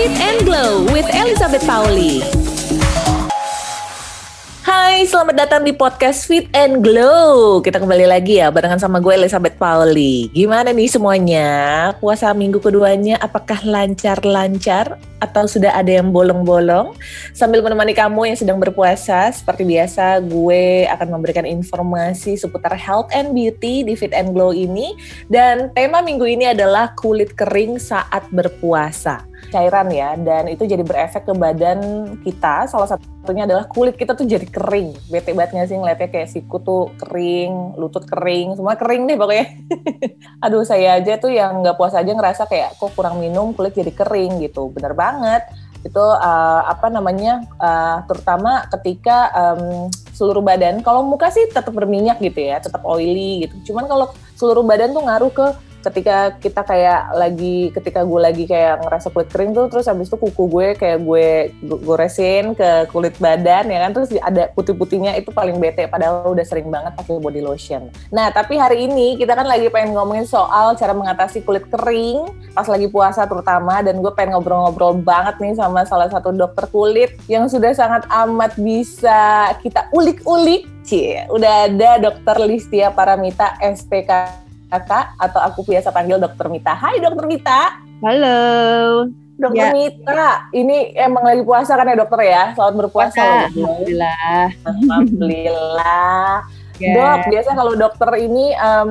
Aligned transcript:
Fit 0.00 0.16
and 0.16 0.48
Glow 0.48 0.88
with 0.96 1.04
Elizabeth 1.12 1.60
Pauli. 1.68 2.24
Hai, 4.64 5.04
selamat 5.04 5.44
datang 5.44 5.60
di 5.60 5.76
podcast 5.76 6.24
Fit 6.24 6.48
and 6.56 6.80
Glow. 6.80 7.60
Kita 7.60 7.76
kembali 7.76 8.08
lagi 8.08 8.40
ya 8.40 8.48
barengan 8.48 8.80
sama 8.80 8.96
gue 9.04 9.12
Elizabeth 9.12 9.60
Pauli. 9.60 10.32
Gimana 10.32 10.72
nih 10.72 10.88
semuanya? 10.88 11.48
Puasa 12.00 12.32
minggu 12.32 12.64
keduanya 12.64 13.20
apakah 13.20 13.60
lancar-lancar 13.60 14.96
atau 15.20 15.44
sudah 15.44 15.76
ada 15.76 16.00
yang 16.00 16.08
bolong-bolong? 16.16 16.96
Sambil 17.36 17.60
menemani 17.60 17.92
kamu 17.92 18.32
yang 18.32 18.40
sedang 18.40 18.56
berpuasa, 18.56 19.28
seperti 19.36 19.68
biasa 19.68 20.24
gue 20.24 20.88
akan 20.88 21.12
memberikan 21.12 21.44
informasi 21.44 22.40
seputar 22.40 22.72
health 22.72 23.12
and 23.12 23.36
beauty 23.36 23.84
di 23.84 23.92
Fit 23.92 24.16
and 24.16 24.32
Glow 24.32 24.56
ini. 24.56 24.96
Dan 25.28 25.68
tema 25.76 26.00
minggu 26.00 26.24
ini 26.24 26.56
adalah 26.56 26.96
kulit 26.96 27.36
kering 27.36 27.76
saat 27.76 28.24
berpuasa 28.32 29.28
cairan 29.50 29.90
ya 29.90 30.14
dan 30.16 30.46
itu 30.46 30.64
jadi 30.64 30.80
berefek 30.86 31.26
ke 31.26 31.34
badan 31.34 31.78
kita. 32.22 32.70
Salah 32.70 32.88
satunya 32.96 33.44
adalah 33.44 33.66
kulit 33.66 33.98
kita 33.98 34.14
tuh 34.14 34.24
jadi 34.24 34.46
kering. 34.46 34.94
Bete 35.10 35.34
banget 35.34 35.68
sih 35.68 35.76
ngeliatnya? 35.76 36.08
Kayak 36.08 36.28
siku 36.30 36.62
tuh 36.62 36.94
kering 36.96 37.76
lutut 37.76 38.06
kering 38.06 38.56
semua 38.56 38.78
kering 38.78 39.10
deh 39.10 39.18
pokoknya. 39.18 39.46
Aduh 40.46 40.62
saya 40.62 41.02
aja 41.02 41.18
tuh 41.18 41.34
yang 41.34 41.60
nggak 41.60 41.76
puasa 41.76 42.00
aja 42.00 42.14
ngerasa 42.14 42.46
kayak 42.46 42.78
kok 42.78 42.94
kurang 42.94 43.18
minum 43.18 43.52
kulit 43.52 43.74
jadi 43.74 43.90
kering 43.90 44.40
gitu. 44.40 44.70
Bener 44.70 44.94
banget. 44.94 45.44
Itu 45.82 46.00
uh, 46.00 46.62
apa 46.64 46.92
namanya 46.92 47.44
uh, 47.58 48.04
terutama 48.06 48.68
ketika 48.78 49.32
um, 49.32 49.90
seluruh 50.12 50.44
badan 50.44 50.84
kalau 50.84 51.00
muka 51.00 51.32
sih 51.32 51.48
tetap 51.48 51.72
berminyak 51.72 52.20
gitu 52.20 52.40
ya 52.44 52.60
tetap 52.60 52.84
oily 52.84 53.48
gitu. 53.48 53.72
Cuman 53.72 53.88
kalau 53.88 54.12
seluruh 54.36 54.62
badan 54.62 54.92
tuh 54.92 55.02
ngaruh 55.04 55.32
ke 55.32 55.46
ketika 55.80 56.36
kita 56.36 56.60
kayak 56.64 57.12
lagi 57.16 57.72
ketika 57.72 58.04
gue 58.04 58.20
lagi 58.20 58.44
kayak 58.44 58.84
ngerasa 58.84 59.08
kulit 59.12 59.28
kering 59.32 59.56
tuh 59.56 59.66
terus 59.72 59.88
habis 59.88 60.12
itu 60.12 60.16
kuku 60.20 60.44
gue 60.48 60.68
kayak 60.76 60.98
gue 61.00 61.28
goresin 61.80 62.52
ke 62.52 62.88
kulit 62.92 63.16
badan 63.16 63.68
ya 63.72 63.78
kan 63.88 63.90
terus 63.96 64.12
ada 64.20 64.52
putih-putihnya 64.52 65.16
itu 65.16 65.32
paling 65.32 65.56
bete 65.56 65.88
padahal 65.88 66.32
udah 66.32 66.44
sering 66.44 66.68
banget 66.68 66.92
pakai 66.96 67.16
body 67.16 67.40
lotion. 67.40 67.88
Nah, 68.12 68.28
tapi 68.32 68.60
hari 68.60 68.88
ini 68.88 69.16
kita 69.16 69.32
kan 69.32 69.48
lagi 69.48 69.72
pengen 69.72 69.96
ngomongin 69.96 70.28
soal 70.28 70.76
cara 70.76 70.92
mengatasi 70.92 71.40
kulit 71.44 71.64
kering 71.68 72.28
pas 72.52 72.66
lagi 72.68 72.90
puasa 72.90 73.24
terutama 73.24 73.80
dan 73.80 73.98
gue 73.98 74.12
pengen 74.12 74.36
ngobrol-ngobrol 74.36 75.00
banget 75.00 75.38
nih 75.38 75.54
sama 75.56 75.86
salah 75.88 76.12
satu 76.12 76.34
dokter 76.34 76.68
kulit 76.68 77.16
yang 77.30 77.48
sudah 77.48 77.72
sangat 77.72 78.04
amat 78.26 78.56
bisa 78.60 79.54
kita 79.64 79.88
ulik-ulik. 79.96 80.68
Cie, 80.80 81.28
udah 81.28 81.68
ada 81.68 82.00
dokter 82.00 82.40
Listia 82.40 82.88
Paramita 82.90 83.54
SPK 83.60 84.49
kakak 84.70 85.18
atau 85.18 85.40
aku 85.42 85.66
biasa 85.66 85.90
panggil 85.90 86.22
dokter 86.22 86.46
Mita. 86.46 86.72
Hai 86.78 87.02
dokter 87.02 87.26
Mita. 87.26 87.82
Halo. 88.00 88.40
Dokter 89.40 89.68
ya. 89.68 89.74
Mita, 89.74 90.28
ini 90.52 90.94
emang 90.94 91.24
lagi 91.26 91.42
puasa 91.42 91.74
kan 91.74 91.88
ya 91.90 91.96
dokter 91.98 92.20
ya? 92.22 92.54
Selamat 92.54 92.74
berpuasa. 92.86 93.50
Alhamdulillah. 93.50 94.46
Alhamdulillah. 94.64 96.30
Yeah. 96.80 96.96
Dok, 96.96 97.28
biasa 97.28 97.52
kalau 97.52 97.76
dokter 97.76 98.08
ini 98.16 98.56
um, 98.56 98.90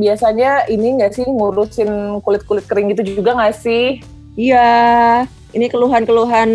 biasanya 0.00 0.64
ini 0.72 0.96
nggak 0.96 1.20
sih 1.20 1.28
ngurusin 1.28 2.24
kulit-kulit 2.24 2.64
kering 2.64 2.96
gitu 2.96 3.20
juga 3.20 3.36
nggak 3.36 3.60
sih? 3.60 4.00
Iya, 4.40 4.72
ini 5.52 5.68
keluhan-keluhan 5.68 6.48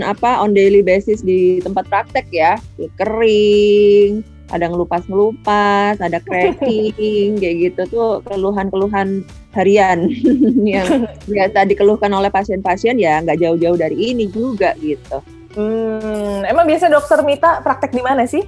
apa 0.00 0.40
on 0.40 0.56
daily 0.56 0.80
basis 0.80 1.20
di 1.20 1.60
tempat 1.60 1.84
praktek 1.92 2.24
ya, 2.32 2.56
kering, 2.96 4.24
ada 4.52 4.68
ngelupas-ngelupas, 4.68 5.96
ada 6.00 6.18
cracking, 6.20 7.36
kayak 7.40 7.56
gitu 7.70 7.82
tuh 7.88 8.10
keluhan-keluhan 8.28 9.24
harian 9.54 10.10
yang 10.74 11.08
biasa 11.30 11.64
dikeluhkan 11.70 12.10
oleh 12.10 12.28
pasien-pasien 12.28 12.98
ya 12.98 13.22
nggak 13.22 13.40
jauh-jauh 13.40 13.78
dari 13.78 14.12
ini 14.12 14.28
juga 14.28 14.74
gitu. 14.82 15.22
Hmm, 15.54 16.42
emang 16.44 16.66
biasa 16.66 16.90
dokter 16.90 17.22
Mita 17.22 17.62
praktek 17.62 17.94
di 17.94 18.02
mana 18.02 18.26
sih? 18.26 18.42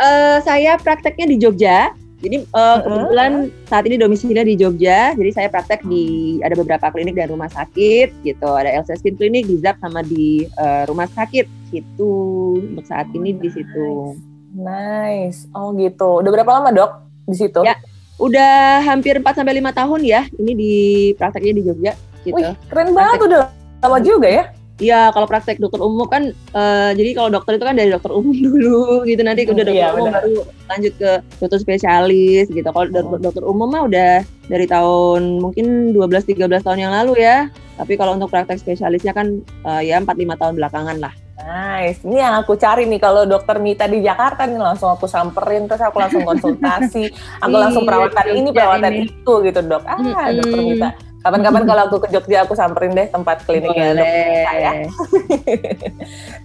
Uh, 0.00 0.40
saya 0.42 0.80
prakteknya 0.80 1.26
di 1.28 1.36
Jogja. 1.36 1.92
Jadi 2.18 2.42
uh, 2.50 2.82
kebetulan 2.82 3.46
saat 3.70 3.86
ini 3.86 3.94
domisilinya 3.94 4.42
di 4.42 4.58
Jogja. 4.58 5.14
Jadi 5.14 5.30
saya 5.30 5.48
praktek 5.52 5.86
di 5.86 6.38
ada 6.42 6.58
beberapa 6.58 6.90
klinik 6.90 7.14
dan 7.14 7.30
rumah 7.30 7.46
sakit 7.52 8.10
gitu. 8.26 8.48
Ada 8.48 8.74
Elsa 8.74 8.98
Skin 8.98 9.14
Clinic 9.14 9.46
di 9.46 9.62
ZAP 9.62 9.78
sama 9.78 10.02
di 10.02 10.48
uh, 10.58 10.82
rumah 10.90 11.06
sakit 11.06 11.46
gitu. 11.70 12.10
Untuk 12.58 12.86
saat 12.90 13.06
ini 13.14 13.38
di 13.38 13.50
situ. 13.54 14.18
Nice. 14.54 15.48
Oh 15.52 15.74
gitu. 15.76 16.24
Udah 16.24 16.30
berapa 16.32 16.50
lama, 16.60 16.70
Dok, 16.72 16.90
di 17.28 17.36
situ? 17.36 17.60
Ya, 17.64 17.76
udah 18.16 18.82
hampir 18.84 19.20
4 19.20 19.42
sampai 19.42 19.60
5 19.60 19.72
tahun 19.72 20.00
ya. 20.04 20.22
Ini 20.32 20.52
di 20.56 20.74
prakteknya 21.16 21.52
di 21.52 21.62
Jogja 21.64 21.92
gitu. 22.24 22.36
Wih, 22.36 22.54
keren 22.68 22.90
banget 22.96 23.18
udah 23.24 23.40
lama 23.84 23.98
juga 24.02 24.28
ya. 24.28 24.44
Iya, 24.78 25.10
kalau 25.10 25.26
praktek 25.26 25.58
dokter 25.58 25.82
umum 25.82 26.06
kan, 26.06 26.30
uh, 26.54 26.94
jadi 26.94 27.10
kalau 27.18 27.34
dokter 27.34 27.58
itu 27.58 27.66
kan 27.66 27.74
dari 27.74 27.90
dokter 27.90 28.14
umum 28.14 28.30
dulu 28.46 29.02
gitu, 29.10 29.26
nanti 29.26 29.42
udah 29.42 29.66
dokter 29.66 29.74
iya, 29.74 29.90
umum 29.90 30.06
bener. 30.06 30.14
baru 30.22 30.36
lanjut 30.70 30.92
ke 30.94 31.10
dokter 31.42 31.58
spesialis 31.58 32.46
gitu. 32.46 32.68
Kalau 32.70 32.86
oh. 32.86 33.18
dokter 33.18 33.42
umum 33.42 33.66
mah 33.66 33.82
udah 33.90 34.22
dari 34.46 34.66
tahun 34.70 35.42
mungkin 35.42 35.90
12-13 35.98 36.62
tahun 36.62 36.78
yang 36.78 36.94
lalu 36.94 37.26
ya. 37.26 37.50
Tapi 37.74 37.98
kalau 37.98 38.14
untuk 38.14 38.30
praktek 38.30 38.62
spesialisnya 38.62 39.10
kan 39.10 39.42
uh, 39.66 39.82
ya 39.82 39.98
4-5 39.98 40.14
tahun 40.38 40.54
belakangan 40.54 40.96
lah. 41.02 41.14
Nice. 41.38 42.02
Ini 42.02 42.18
yang 42.18 42.34
aku 42.42 42.58
cari 42.58 42.84
nih 42.90 43.00
kalau 43.00 43.22
dokter 43.22 43.62
Mita 43.62 43.86
di 43.86 44.02
Jakarta 44.02 44.44
nih 44.44 44.58
langsung 44.58 44.90
aku 44.90 45.06
samperin 45.06 45.70
terus 45.70 45.80
aku 45.80 46.02
langsung 46.02 46.26
konsultasi, 46.26 47.08
aku 47.38 47.56
langsung 47.56 47.86
perawatan 47.86 48.26
ini 48.34 48.50
perawatan 48.50 48.94
itu 49.06 49.32
gitu 49.46 49.60
dok. 49.62 49.82
Ah, 49.86 50.34
dokter 50.34 50.60
Mita 50.60 50.90
Kapan-kapan 51.18 51.62
kalau 51.66 51.82
aku 51.90 51.96
ke 52.06 52.08
Jogja 52.14 52.46
aku 52.46 52.54
samperin 52.54 52.94
deh 52.94 53.10
tempat 53.10 53.42
kliniknya 53.42 53.90
dok 53.98 54.06
saya. 54.46 54.70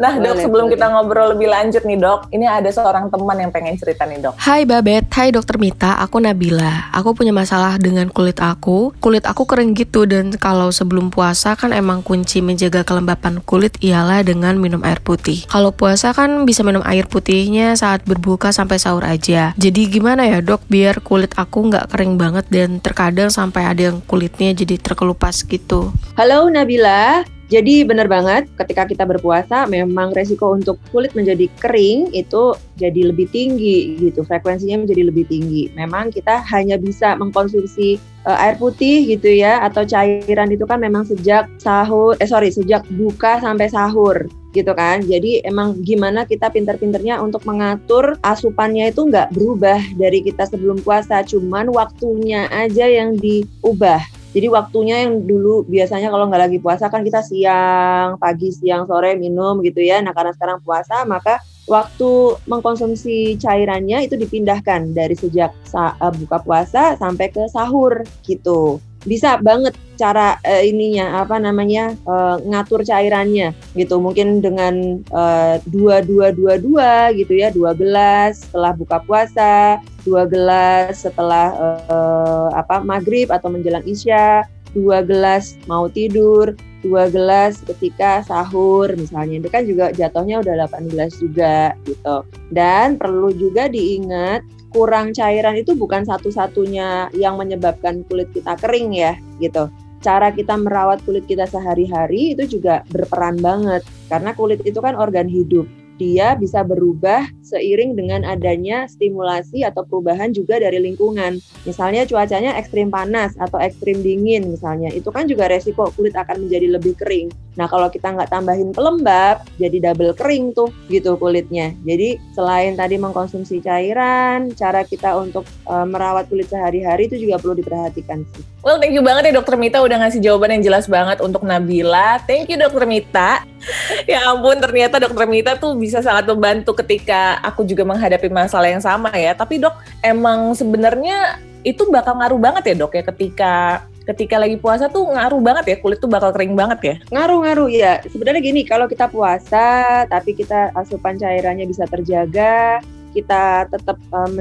nah 0.02 0.18
Boleh, 0.18 0.34
dok 0.34 0.36
sebelum 0.42 0.66
kita 0.74 0.86
ngobrol 0.90 1.38
lebih 1.38 1.46
lanjut 1.54 1.86
nih 1.86 1.98
dok, 2.02 2.34
ini 2.34 2.50
ada 2.50 2.66
seorang 2.74 3.14
teman 3.14 3.38
yang 3.38 3.52
pengen 3.54 3.78
cerita 3.78 4.10
nih 4.10 4.18
dok. 4.26 4.34
Hai 4.42 4.66
Babet, 4.66 5.06
hai 5.14 5.30
dokter 5.30 5.62
Mita, 5.62 6.02
aku 6.02 6.18
Nabila. 6.18 6.90
Aku 6.90 7.14
punya 7.14 7.30
masalah 7.30 7.78
dengan 7.78 8.10
kulit 8.10 8.42
aku. 8.42 8.98
Kulit 8.98 9.30
aku 9.30 9.46
kering 9.46 9.78
gitu 9.78 10.10
dan 10.10 10.34
kalau 10.42 10.74
sebelum 10.74 11.14
puasa 11.14 11.54
kan 11.54 11.70
emang 11.70 12.02
kunci 12.02 12.42
menjaga 12.42 12.82
kelembapan 12.82 13.46
kulit 13.46 13.78
ialah 13.78 14.26
dengan 14.26 14.58
minum 14.58 14.82
air 14.82 14.98
putih. 15.06 15.46
Kalau 15.54 15.70
puasa 15.70 16.18
kan 16.18 16.50
bisa 16.50 16.66
minum 16.66 16.82
air 16.90 17.06
putihnya 17.06 17.78
saat 17.78 18.02
berbuka 18.10 18.50
sampai 18.50 18.82
sahur 18.82 19.06
aja. 19.06 19.54
Jadi 19.54 19.82
gimana 19.86 20.26
ya 20.26 20.42
dok 20.42 20.66
biar 20.66 21.06
kulit 21.06 21.38
aku 21.38 21.70
nggak 21.70 21.94
kering 21.94 22.18
banget 22.18 22.46
dan 22.50 22.82
terkadang 22.82 23.30
sampai 23.30 23.70
ada 23.70 23.94
yang 23.94 24.02
kulitnya 24.02 24.64
jadi 24.64 24.73
terkelupas 24.78 25.46
gitu. 25.46 25.94
Halo 26.18 26.50
Nabila, 26.50 27.26
jadi 27.54 27.86
benar 27.86 28.10
banget 28.10 28.50
ketika 28.58 28.90
kita 28.90 29.06
berpuasa 29.06 29.70
memang 29.70 30.10
resiko 30.18 30.58
untuk 30.58 30.82
kulit 30.90 31.14
menjadi 31.14 31.46
kering 31.62 32.10
itu 32.16 32.58
jadi 32.82 33.14
lebih 33.14 33.30
tinggi 33.30 33.94
gitu, 34.02 34.26
frekuensinya 34.26 34.82
menjadi 34.88 35.14
lebih 35.14 35.30
tinggi. 35.30 35.70
Memang 35.78 36.10
kita 36.10 36.42
hanya 36.50 36.82
bisa 36.82 37.14
mengkonsumsi 37.14 38.02
uh, 38.26 38.42
air 38.42 38.58
putih 38.58 39.06
gitu 39.06 39.30
ya 39.30 39.62
atau 39.70 39.86
cairan 39.86 40.50
itu 40.50 40.66
kan 40.66 40.82
memang 40.82 41.06
sejak 41.06 41.46
sahur 41.62 42.18
eh 42.18 42.26
sorry 42.26 42.50
sejak 42.50 42.82
buka 42.96 43.38
sampai 43.38 43.70
sahur 43.70 44.26
gitu 44.58 44.74
kan. 44.74 45.06
Jadi 45.06 45.46
emang 45.46 45.78
gimana 45.86 46.26
kita 46.26 46.50
pinter-pinternya 46.50 47.22
untuk 47.22 47.46
mengatur 47.46 48.18
asupannya 48.26 48.90
itu 48.90 49.06
nggak 49.06 49.30
berubah 49.30 49.78
dari 50.00 50.26
kita 50.26 50.50
sebelum 50.50 50.82
puasa, 50.82 51.22
cuman 51.22 51.70
waktunya 51.70 52.50
aja 52.50 52.90
yang 52.90 53.14
diubah 53.14 54.23
jadi 54.34 54.50
waktunya 54.50 55.06
yang 55.06 55.30
dulu 55.30 55.62
biasanya 55.70 56.10
kalau 56.10 56.26
nggak 56.26 56.44
lagi 56.50 56.58
puasa 56.58 56.90
kan 56.90 57.06
kita 57.06 57.22
siang, 57.22 58.18
pagi, 58.18 58.50
siang, 58.50 58.90
sore 58.90 59.14
minum 59.14 59.62
gitu 59.62 59.78
ya. 59.86 60.02
Nah 60.02 60.10
karena 60.10 60.34
sekarang 60.34 60.60
puasa 60.66 61.06
maka 61.06 61.38
waktu 61.70 62.42
mengkonsumsi 62.50 63.38
cairannya 63.38 64.10
itu 64.10 64.18
dipindahkan 64.18 64.92
dari 64.92 65.14
sejak 65.14 65.54
eh, 65.54 66.14
buka 66.26 66.42
puasa 66.42 66.98
sampai 66.98 67.30
ke 67.30 67.46
sahur 67.48 68.02
gitu 68.26 68.82
bisa 69.04 69.36
banget 69.40 69.76
cara 70.04 70.36
uh, 70.44 70.64
ininya 70.64 71.24
apa 71.24 71.40
namanya 71.40 71.96
uh, 72.04 72.44
ngatur 72.44 72.84
cairannya 72.84 73.56
gitu. 73.80 74.04
Mungkin 74.04 74.44
dengan 74.44 75.00
uh, 75.16 75.64
dua 75.72 76.04
dua 76.04 76.36
dua 76.36 76.60
dua 76.60 77.16
gitu 77.16 77.40
ya 77.40 77.48
dua 77.56 77.72
gelas 77.72 78.44
setelah 78.44 78.76
buka 78.76 79.00
puasa 79.08 79.80
dua 80.04 80.28
gelas 80.28 81.08
setelah 81.08 81.56
uh, 81.88 82.52
apa 82.52 82.84
maghrib 82.84 83.32
atau 83.32 83.48
menjelang 83.48 83.88
isya 83.88 84.44
dua 84.76 85.00
gelas 85.06 85.56
mau 85.70 85.88
tidur 85.88 86.52
dua 86.84 87.08
gelas 87.08 87.64
ketika 87.64 88.22
sahur 88.28 88.92
misalnya. 89.00 89.40
Itu 89.40 89.50
kan 89.50 89.64
juga 89.64 89.96
jatuhnya 89.96 90.44
udah 90.44 90.68
18 90.68 91.24
juga 91.24 91.72
gitu. 91.88 92.28
Dan 92.52 93.00
perlu 93.00 93.32
juga 93.32 93.72
diingat 93.72 94.44
kurang 94.74 95.16
cairan 95.16 95.56
itu 95.56 95.78
bukan 95.78 96.04
satu-satunya 96.04 97.14
yang 97.16 97.40
menyebabkan 97.40 98.04
kulit 98.10 98.28
kita 98.36 98.60
kering 98.60 98.92
ya 98.92 99.16
gitu. 99.40 99.72
Cara 100.04 100.36
kita 100.36 100.60
merawat 100.60 101.00
kulit 101.08 101.24
kita 101.24 101.48
sehari-hari 101.48 102.36
itu 102.36 102.60
juga 102.60 102.84
berperan 102.92 103.40
banget 103.40 103.88
karena 104.12 104.36
kulit 104.36 104.60
itu 104.68 104.84
kan 104.84 105.00
organ 105.00 105.32
hidup. 105.32 105.64
Dia 105.96 106.36
bisa 106.36 106.60
berubah 106.68 107.24
seiring 107.40 107.96
dengan 107.96 108.28
adanya 108.28 108.84
stimulasi 108.92 109.64
atau 109.64 109.88
perubahan 109.88 110.36
juga 110.36 110.60
dari 110.60 110.84
lingkungan. 110.84 111.40
Misalnya 111.64 112.04
cuacanya 112.04 112.60
ekstrim 112.60 112.92
panas 112.92 113.32
atau 113.40 113.64
ekstrim 113.64 114.04
dingin 114.04 114.52
misalnya, 114.52 114.92
itu 114.92 115.08
kan 115.08 115.24
juga 115.24 115.48
resiko 115.48 115.88
kulit 115.96 116.20
akan 116.20 116.44
menjadi 116.44 116.68
lebih 116.76 117.00
kering. 117.00 117.32
Nah 117.54 117.70
kalau 117.70 117.88
kita 117.90 118.14
nggak 118.14 118.30
tambahin 118.34 118.74
pelembab, 118.74 119.46
jadi 119.62 119.92
double 119.92 120.14
kering 120.18 120.54
tuh 120.58 120.74
gitu 120.90 121.16
kulitnya. 121.18 121.74
Jadi 121.86 122.18
selain 122.34 122.74
tadi 122.74 122.98
mengkonsumsi 122.98 123.62
cairan, 123.62 124.54
cara 124.58 124.82
kita 124.86 125.14
untuk 125.18 125.46
uh, 125.70 125.86
merawat 125.86 126.30
kulit 126.30 126.50
sehari-hari 126.50 127.06
itu 127.06 127.22
juga 127.22 127.38
perlu 127.38 127.58
diperhatikan 127.58 128.26
sih. 128.34 128.44
Well, 128.64 128.80
thank 128.80 128.96
you 128.96 129.04
banget 129.04 129.30
ya 129.30 129.34
Dokter 129.38 129.60
Mita 129.60 129.84
udah 129.84 130.08
ngasih 130.08 130.24
jawaban 130.24 130.58
yang 130.58 130.64
jelas 130.64 130.88
banget 130.88 131.20
untuk 131.20 131.44
Nabila. 131.44 132.18
Thank 132.24 132.50
you 132.50 132.58
Dokter 132.58 132.88
Mita. 132.88 133.44
ya 134.12 134.32
ampun, 134.32 134.60
ternyata 134.60 135.00
Dokter 135.04 135.28
Mita 135.28 135.56
tuh 135.60 135.76
bisa 135.76 136.00
sangat 136.00 136.28
membantu 136.32 136.76
ketika 136.80 137.40
aku 137.44 137.64
juga 137.68 137.84
menghadapi 137.84 138.32
masalah 138.32 138.72
yang 138.72 138.84
sama 138.84 139.12
ya. 139.14 139.36
Tapi 139.36 139.60
dok, 139.60 139.76
emang 140.00 140.56
sebenarnya 140.56 141.40
itu 141.64 141.88
bakal 141.88 142.20
ngaruh 142.20 142.40
banget 142.40 142.64
ya 142.72 142.76
dok 142.76 142.92
ya 142.92 143.04
ketika 143.08 143.88
ketika 144.04 144.36
lagi 144.36 144.60
puasa 144.60 144.92
tuh 144.92 145.08
ngaruh 145.16 145.40
banget 145.40 145.66
ya 145.72 145.78
kulit 145.80 146.00
tuh 146.00 146.12
bakal 146.12 146.36
kering 146.36 146.56
banget 146.56 146.80
ya? 146.84 146.96
Ngaruh-ngaruh 147.12 147.70
ya 147.72 147.94
sebenarnya 148.08 148.42
gini 148.44 148.62
kalau 148.68 148.86
kita 148.88 149.08
puasa 149.08 150.04
tapi 150.12 150.36
kita 150.36 150.76
asupan 150.76 151.16
cairannya 151.16 151.68
bisa 151.68 151.88
terjaga 151.88 152.84
kita 153.14 153.70
tetap 153.70 153.96
um, 154.10 154.34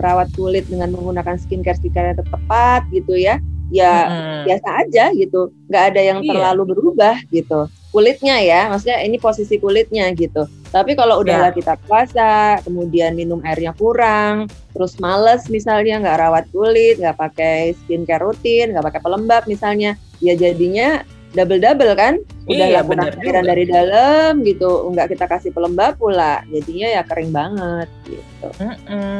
merawat 0.00 0.32
kulit 0.32 0.64
dengan 0.66 0.90
menggunakan 0.96 1.36
skincare 1.36 1.76
skincare 1.76 2.16
yang 2.16 2.18
tepat 2.24 2.82
gitu 2.90 3.14
ya 3.14 3.36
ya 3.70 3.94
hmm. 4.06 4.42
biasa 4.50 4.68
aja 4.84 5.04
gitu 5.14 5.54
nggak 5.70 5.84
ada 5.94 6.00
yang 6.02 6.18
iya. 6.20 6.28
terlalu 6.34 6.62
berubah 6.74 7.16
gitu 7.30 7.70
kulitnya 7.90 8.38
ya 8.42 8.70
maksudnya 8.70 9.02
ini 9.02 9.18
posisi 9.18 9.58
kulitnya 9.58 10.10
gitu 10.14 10.46
tapi 10.70 10.94
kalau 10.94 11.22
udahlah 11.22 11.50
ya. 11.50 11.56
kita 11.58 11.74
puasa 11.86 12.62
kemudian 12.62 13.18
minum 13.18 13.42
airnya 13.42 13.74
kurang 13.74 14.46
terus 14.70 14.98
males 15.02 15.50
misalnya 15.50 15.98
nggak 15.98 16.18
rawat 16.18 16.44
kulit 16.54 17.02
nggak 17.02 17.18
pakai 17.18 17.74
skincare 17.86 18.22
rutin 18.22 18.70
nggak 18.74 18.86
pakai 18.94 19.00
pelembab 19.02 19.42
misalnya 19.50 19.98
ya 20.22 20.38
jadinya 20.38 21.02
double 21.34 21.60
double 21.62 21.92
kan? 21.94 22.18
Udah 22.50 22.66
iya, 22.66 22.82
lakukan 22.82 23.14
cairan 23.14 23.46
dari 23.46 23.64
dalam 23.68 24.42
gitu. 24.42 24.90
Nggak 24.90 25.14
kita 25.14 25.24
kasih 25.30 25.50
pelembab 25.54 25.94
pula. 26.00 26.42
Jadinya 26.50 26.88
ya 26.98 27.02
kering 27.06 27.30
banget 27.30 27.88
gitu. 28.08 28.48
Mm 28.58 28.76
-mm. 28.88 29.16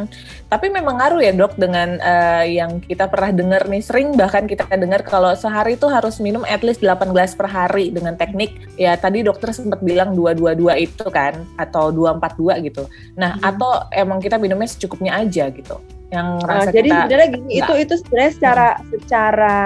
tapi 0.50 0.66
memang 0.66 0.98
ngaruh 0.98 1.22
ya 1.22 1.30
dok 1.30 1.54
dengan 1.54 2.00
uh, 2.02 2.42
yang 2.42 2.82
kita 2.82 3.06
pernah 3.06 3.30
dengar 3.30 3.62
nih. 3.70 3.82
Sering 3.84 4.18
bahkan 4.18 4.50
kita 4.50 4.66
dengar 4.74 5.06
kalau 5.06 5.30
sehari 5.38 5.78
itu 5.78 5.86
harus 5.86 6.18
minum 6.18 6.42
at 6.48 6.66
least 6.66 6.82
8 6.82 7.14
gelas 7.14 7.38
per 7.38 7.46
hari 7.46 7.94
dengan 7.94 8.18
teknik. 8.18 8.58
Ya 8.74 8.98
tadi 8.98 9.22
dokter 9.22 9.54
sempat 9.54 9.78
bilang 9.84 10.18
222 10.18 10.90
itu 10.90 11.06
kan 11.12 11.46
atau 11.54 11.94
242 11.94 12.66
gitu. 12.66 12.82
Nah 13.14 13.38
hmm. 13.38 13.46
atau 13.46 13.70
emang 13.94 14.18
kita 14.18 14.42
minumnya 14.42 14.66
secukupnya 14.66 15.22
aja 15.22 15.46
gitu. 15.54 15.78
Yang 16.10 16.28
uh, 16.42 16.66
jadi 16.74 16.88
sebenarnya 16.90 17.28
gini 17.38 17.50
itu 17.62 17.72
itu 17.78 17.94
sebenarnya 18.02 18.32
secara 18.34 18.68
hmm. 18.74 18.86
secara 18.98 19.58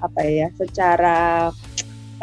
apa 0.00 0.20
ya 0.24 0.48
secara 0.56 1.18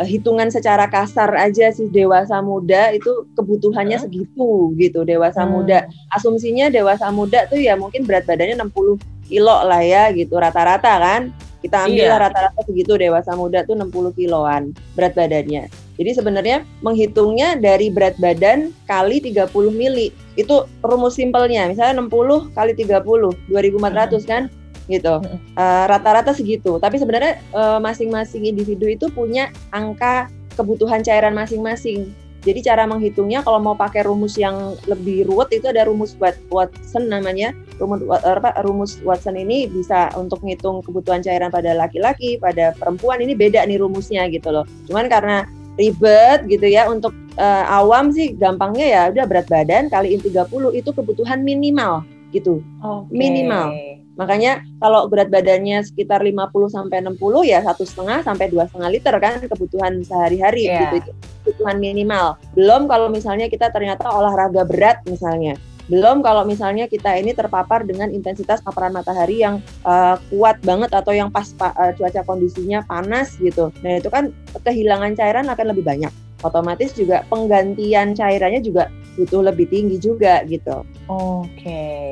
hitungan 0.03 0.49
secara 0.49 0.87
kasar 0.87 1.33
aja 1.37 1.71
sih 1.71 1.87
dewasa 1.89 2.39
muda 2.43 2.91
itu 2.91 3.25
kebutuhannya 3.37 3.97
hmm. 3.99 4.05
segitu 4.07 4.73
gitu 4.77 5.05
dewasa 5.07 5.45
hmm. 5.45 5.51
muda 5.51 5.77
asumsinya 6.13 6.69
dewasa 6.69 7.09
muda 7.09 7.47
tuh 7.47 7.59
ya 7.59 7.77
mungkin 7.79 8.03
berat 8.05 8.27
badannya 8.27 8.59
60 8.59 9.01
kilo 9.31 9.57
lah 9.63 9.81
ya 9.81 10.11
gitu 10.11 10.35
rata-rata 10.35 10.93
kan 10.99 11.21
kita 11.61 11.85
ambil 11.85 12.05
iya. 12.09 12.17
rata-rata 12.17 12.59
segitu 12.65 12.97
dewasa 12.97 13.31
muda 13.37 13.63
tuh 13.63 13.77
60 13.77 14.17
kiloan 14.17 14.73
berat 14.97 15.13
badannya 15.13 15.71
jadi 16.01 16.17
sebenarnya 16.17 16.57
menghitungnya 16.81 17.61
dari 17.61 17.93
berat 17.93 18.17
badan 18.17 18.73
kali 18.89 19.21
30 19.21 19.53
mili. 19.69 20.09
Itu 20.33 20.65
rumus 20.81 21.21
simpelnya. 21.21 21.69
Misalnya 21.69 22.01
60 22.01 22.57
kali 22.57 22.73
30, 22.73 23.37
2400 23.45 24.25
kan? 24.25 24.49
Gitu. 24.89 25.21
Uh, 25.57 25.85
rata-rata 25.89 26.33
segitu. 26.33 26.77
Tapi 26.81 26.97
sebenarnya 26.97 27.41
uh, 27.53 27.77
masing-masing 27.77 28.47
individu 28.47 28.87
itu 28.87 29.09
punya 29.11 29.49
angka 29.73 30.31
kebutuhan 30.55 31.01
cairan 31.01 31.33
masing-masing. 31.33 32.13
Jadi 32.41 32.65
cara 32.65 32.89
menghitungnya 32.89 33.45
kalau 33.45 33.61
mau 33.61 33.77
pakai 33.77 34.01
rumus 34.01 34.33
yang 34.33 34.73
lebih 34.89 35.29
ruwet 35.29 35.53
itu 35.53 35.69
ada 35.69 35.85
rumus 35.85 36.17
Watson 36.49 37.05
namanya. 37.05 37.53
Rumus 37.77 38.01
apa 38.09 38.57
rumus 38.65 38.97
Watson 39.05 39.37
ini 39.37 39.69
bisa 39.69 40.09
untuk 40.17 40.41
menghitung 40.41 40.81
kebutuhan 40.81 41.21
cairan 41.21 41.53
pada 41.53 41.77
laki-laki, 41.77 42.41
pada 42.41 42.73
perempuan 42.81 43.21
ini 43.21 43.37
beda 43.37 43.61
nih 43.69 43.77
rumusnya 43.77 44.25
gitu 44.33 44.49
loh. 44.49 44.65
Cuman 44.89 45.05
karena 45.05 45.45
ribet 45.77 46.49
gitu 46.49 46.65
ya 46.65 46.89
untuk 46.89 47.13
uh, 47.37 47.65
awam 47.69 48.09
sih 48.09 48.33
gampangnya 48.33 48.87
ya 48.89 49.01
udah 49.13 49.25
berat 49.29 49.47
badan 49.47 49.87
kaliin 49.93 50.19
30 50.19 50.49
itu 50.73 50.89
kebutuhan 50.89 51.45
minimal 51.45 52.01
gitu. 52.33 52.65
Okay. 52.81 53.13
Minimal. 53.13 54.00
Makanya 54.21 54.61
kalau 54.77 55.09
berat 55.09 55.33
badannya 55.33 55.81
sekitar 55.81 56.21
50 56.21 56.45
sampai 56.69 57.01
60 57.01 57.17
ya 57.49 57.65
satu 57.65 57.81
setengah 57.81 58.21
sampai 58.21 58.53
dua 58.53 58.69
setengah 58.69 58.89
liter 58.93 59.15
kan 59.17 59.41
kebutuhan 59.41 60.05
sehari-hari 60.05 60.69
yeah. 60.69 60.93
gitu 60.93 60.95
itu 61.01 61.11
kebutuhan 61.41 61.81
minimal. 61.81 62.37
Belum 62.53 62.85
kalau 62.85 63.09
misalnya 63.09 63.49
kita 63.49 63.73
ternyata 63.73 64.13
olahraga 64.13 64.61
berat 64.61 65.01
misalnya 65.09 65.57
belum 65.91 66.23
kalau 66.23 66.47
misalnya 66.47 66.87
kita 66.87 67.19
ini 67.19 67.35
terpapar 67.35 67.83
dengan 67.83 68.07
intensitas 68.15 68.63
paparan 68.63 68.95
matahari 68.95 69.43
yang 69.43 69.59
uh, 69.83 70.15
kuat 70.31 70.63
banget 70.63 70.87
atau 70.95 71.11
yang 71.11 71.27
pas 71.27 71.51
uh, 71.59 71.91
cuaca 71.91 72.23
kondisinya 72.23 72.79
panas 72.87 73.35
gitu. 73.35 73.75
Nah 73.83 73.99
itu 73.99 74.07
kan 74.07 74.31
kehilangan 74.63 75.19
cairan 75.19 75.51
akan 75.51 75.65
lebih 75.75 75.83
banyak. 75.83 76.13
Otomatis 76.41 76.93
juga 76.97 77.23
penggantian 77.29 78.17
cairannya 78.17 78.61
juga 78.61 78.89
butuh 79.17 79.41
lebih 79.45 79.69
tinggi 79.69 79.97
juga 80.01 80.41
gitu. 80.47 80.85
Oke. 81.07 81.47
Okay. 81.57 82.11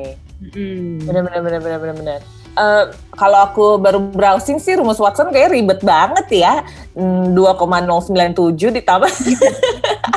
Hmm. 0.54 1.04
Benar 1.04 1.22
benar 1.28 1.40
benar 1.44 1.60
benar 1.60 1.78
benar 1.80 1.96
benar. 1.96 2.20
Uh, 2.58 2.90
kalau 3.14 3.46
aku 3.46 3.66
baru 3.78 4.02
browsing 4.02 4.58
sih 4.58 4.74
rumus 4.74 4.98
Watson 4.98 5.30
kayak 5.30 5.54
ribet 5.54 5.80
banget 5.86 6.26
ya. 6.44 6.66
2,097 6.98 7.36
hmm, 7.38 8.74
ditambah. 8.82 9.12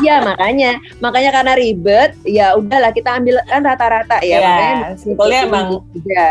Iya 0.03 0.19
makanya, 0.19 0.71
makanya 0.99 1.31
karena 1.31 1.53
ribet, 1.55 2.11
ya 2.27 2.59
udahlah 2.59 2.91
kita 2.91 3.23
ambil 3.23 3.39
kan 3.47 3.63
rata-rata 3.63 4.19
ya. 4.19 4.35
Yeah, 4.35 4.43
makanya 4.43 4.99
simpelnya 4.99 5.39
emang. 5.47 5.67
Ya. 6.03 6.29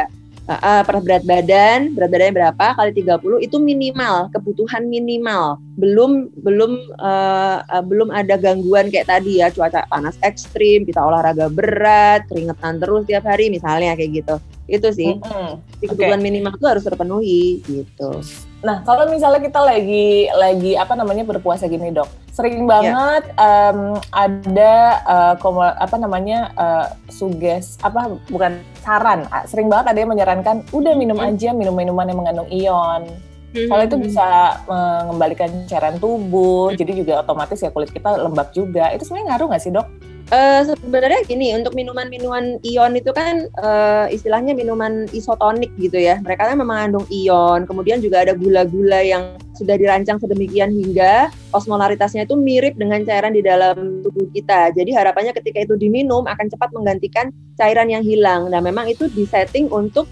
Uh, 0.59 0.83
per 0.85 1.01
berat 1.01 1.25
badan, 1.25 1.95
berat 1.97 2.11
badannya 2.13 2.35
berapa 2.37 2.67
kali 2.77 2.91
30 2.93 3.47
itu 3.47 3.57
minimal, 3.57 4.29
kebutuhan 4.35 4.85
minimal. 4.91 5.57
Belum 5.79 6.29
belum 6.43 6.93
uh, 7.01 7.65
uh, 7.65 7.85
belum 7.87 8.13
ada 8.13 8.37
gangguan 8.37 8.93
kayak 8.93 9.09
tadi 9.09 9.41
ya, 9.41 9.49
cuaca 9.49 9.87
panas 9.89 10.19
ekstrim, 10.21 10.85
kita 10.85 11.01
olahraga 11.01 11.49
berat, 11.49 12.27
keringetan 12.29 12.83
terus 12.83 13.07
tiap 13.07 13.25
hari 13.25 13.49
misalnya 13.49 13.95
kayak 13.95 14.25
gitu 14.25 14.37
itu 14.71 14.89
sih 14.95 15.13
mm-hmm. 15.19 15.85
kebutuhan 15.85 16.17
okay. 16.17 16.25
minimal 16.25 16.55
itu 16.57 16.67
harus 16.71 16.85
terpenuhi 16.87 17.61
gitu 17.67 18.23
nah 18.63 18.81
kalau 18.87 19.11
misalnya 19.11 19.43
kita 19.43 19.59
lagi 19.59 20.31
lagi 20.39 20.79
apa 20.79 20.95
namanya 20.95 21.27
berpuasa 21.27 21.67
gini 21.67 21.91
dok 21.91 22.07
sering 22.31 22.65
ya. 22.65 22.69
banget 22.71 23.23
yeah. 23.35 23.75
um, 23.75 23.79
ada 24.15 24.75
uh, 25.05 25.35
komo, 25.43 25.67
apa 25.67 25.97
namanya 25.99 26.55
uh, 26.55 26.87
suges 27.11 27.77
apa 27.83 28.17
bukan 28.31 28.63
saran 28.87 29.27
sering 29.51 29.67
banget 29.67 29.93
ada 29.93 29.99
yang 30.07 30.11
menyarankan 30.15 30.63
udah 30.71 30.95
minum 30.95 31.19
aja 31.19 31.51
minum 31.51 31.75
minuman 31.75 32.07
yang 32.07 32.19
mengandung 32.19 32.49
ion 32.49 33.05
Mm-hmm. 33.53 33.69
Kalau 33.69 33.83
itu 33.85 33.97
bisa 34.01 34.29
mengembalikan 34.65 35.51
cairan 35.69 36.01
tubuh, 36.01 36.73
mm-hmm. 36.73 36.81
jadi 36.81 36.93
juga 36.97 37.13
otomatis 37.21 37.61
ya 37.61 37.69
kulit 37.69 37.93
kita 37.93 38.17
lembab 38.17 38.49
juga. 38.57 38.89
Itu 38.97 39.05
sebenarnya 39.05 39.37
ngaruh 39.37 39.47
nggak 39.53 39.63
sih 39.63 39.73
dok? 39.77 39.87
Uh, 40.33 40.65
sebenarnya 40.65 41.29
gini 41.29 41.53
untuk 41.53 41.77
minuman-minuman 41.77 42.57
ion 42.65 42.93
itu 42.97 43.13
kan 43.13 43.53
uh, 43.61 44.09
istilahnya 44.09 44.57
minuman 44.57 45.05
isotonik 45.13 45.69
gitu 45.77 46.01
ya. 46.01 46.25
Mereka 46.25 46.49
kan 46.49 46.57
mengandung 46.57 47.05
ion, 47.13 47.69
kemudian 47.69 48.01
juga 48.01 48.25
ada 48.25 48.33
gula-gula 48.33 49.05
yang 49.05 49.37
sudah 49.53 49.77
dirancang 49.77 50.17
sedemikian 50.17 50.73
hingga 50.73 51.29
osmolaritasnya 51.53 52.25
itu 52.25 52.33
mirip 52.33 52.81
dengan 52.81 53.05
cairan 53.05 53.37
di 53.37 53.45
dalam 53.45 54.01
tubuh 54.01 54.25
kita. 54.33 54.73
Jadi 54.73 54.97
harapannya 54.97 55.37
ketika 55.37 55.69
itu 55.69 55.77
diminum 55.77 56.25
akan 56.25 56.49
cepat 56.49 56.73
menggantikan 56.73 57.29
cairan 57.61 57.93
yang 57.93 58.01
hilang. 58.01 58.49
Nah, 58.49 58.65
memang 58.65 58.89
itu 58.89 59.13
disetting 59.13 59.69
untuk 59.69 60.09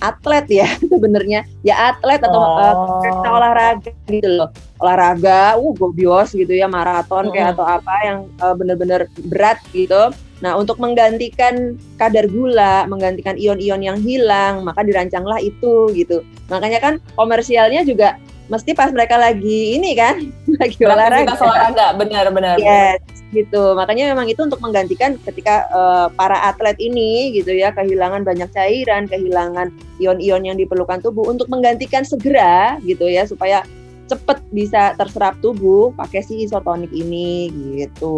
atlet 0.00 0.46
ya 0.48 0.68
sebenarnya. 0.92 1.44
Ya 1.64 1.94
atlet 1.94 2.20
atau 2.20 2.40
oh. 2.40 3.00
uh, 3.00 3.28
olahraga 3.28 3.90
gitu 4.08 4.28
loh. 4.28 4.50
Olahraga 4.80 5.56
uh 5.56 5.72
gobios 5.72 6.36
gitu 6.36 6.52
ya 6.52 6.68
maraton 6.68 7.32
kayak 7.32 7.56
atau 7.56 7.64
apa 7.64 7.94
yang 8.04 8.18
uh, 8.40 8.54
bener-bener 8.56 9.08
berat 9.30 9.58
gitu. 9.72 10.12
Nah 10.44 10.52
untuk 10.60 10.76
menggantikan 10.76 11.80
kadar 11.96 12.28
gula 12.28 12.84
menggantikan 12.84 13.40
ion-ion 13.40 13.80
yang 13.80 13.98
hilang 14.00 14.60
maka 14.66 14.84
dirancanglah 14.84 15.40
itu 15.40 15.88
gitu. 15.96 16.20
Makanya 16.52 16.78
kan 16.84 16.94
komersialnya 17.16 17.88
juga 17.88 18.20
mesti 18.52 18.76
pas 18.76 18.92
mereka 18.92 19.16
lagi 19.16 19.80
ini 19.80 19.96
kan 19.96 20.28
lagi 20.64 20.80
olahraga 20.84 21.32
olahraga 21.36 21.86
benar-benar 22.00 22.56
yes 22.58 23.00
gitu 23.34 23.74
makanya 23.74 24.14
memang 24.14 24.30
itu 24.30 24.40
untuk 24.46 24.62
menggantikan 24.62 25.18
ketika 25.26 25.66
uh, 25.74 26.06
para 26.14 26.38
atlet 26.48 26.78
ini 26.78 27.34
gitu 27.34 27.50
ya 27.50 27.74
kehilangan 27.74 28.22
banyak 28.22 28.46
cairan 28.54 29.10
kehilangan 29.10 29.74
ion-ion 29.98 30.42
yang 30.46 30.56
diperlukan 30.56 31.02
tubuh 31.02 31.26
untuk 31.26 31.50
menggantikan 31.50 32.06
segera 32.06 32.78
gitu 32.86 33.10
ya 33.10 33.26
supaya 33.26 33.66
cepet 34.06 34.38
bisa 34.52 34.94
terserap 34.94 35.34
tubuh 35.42 35.90
pakai 35.96 36.20
si 36.20 36.44
isotonik 36.44 36.92
ini 36.92 37.48
gitu. 37.80 38.16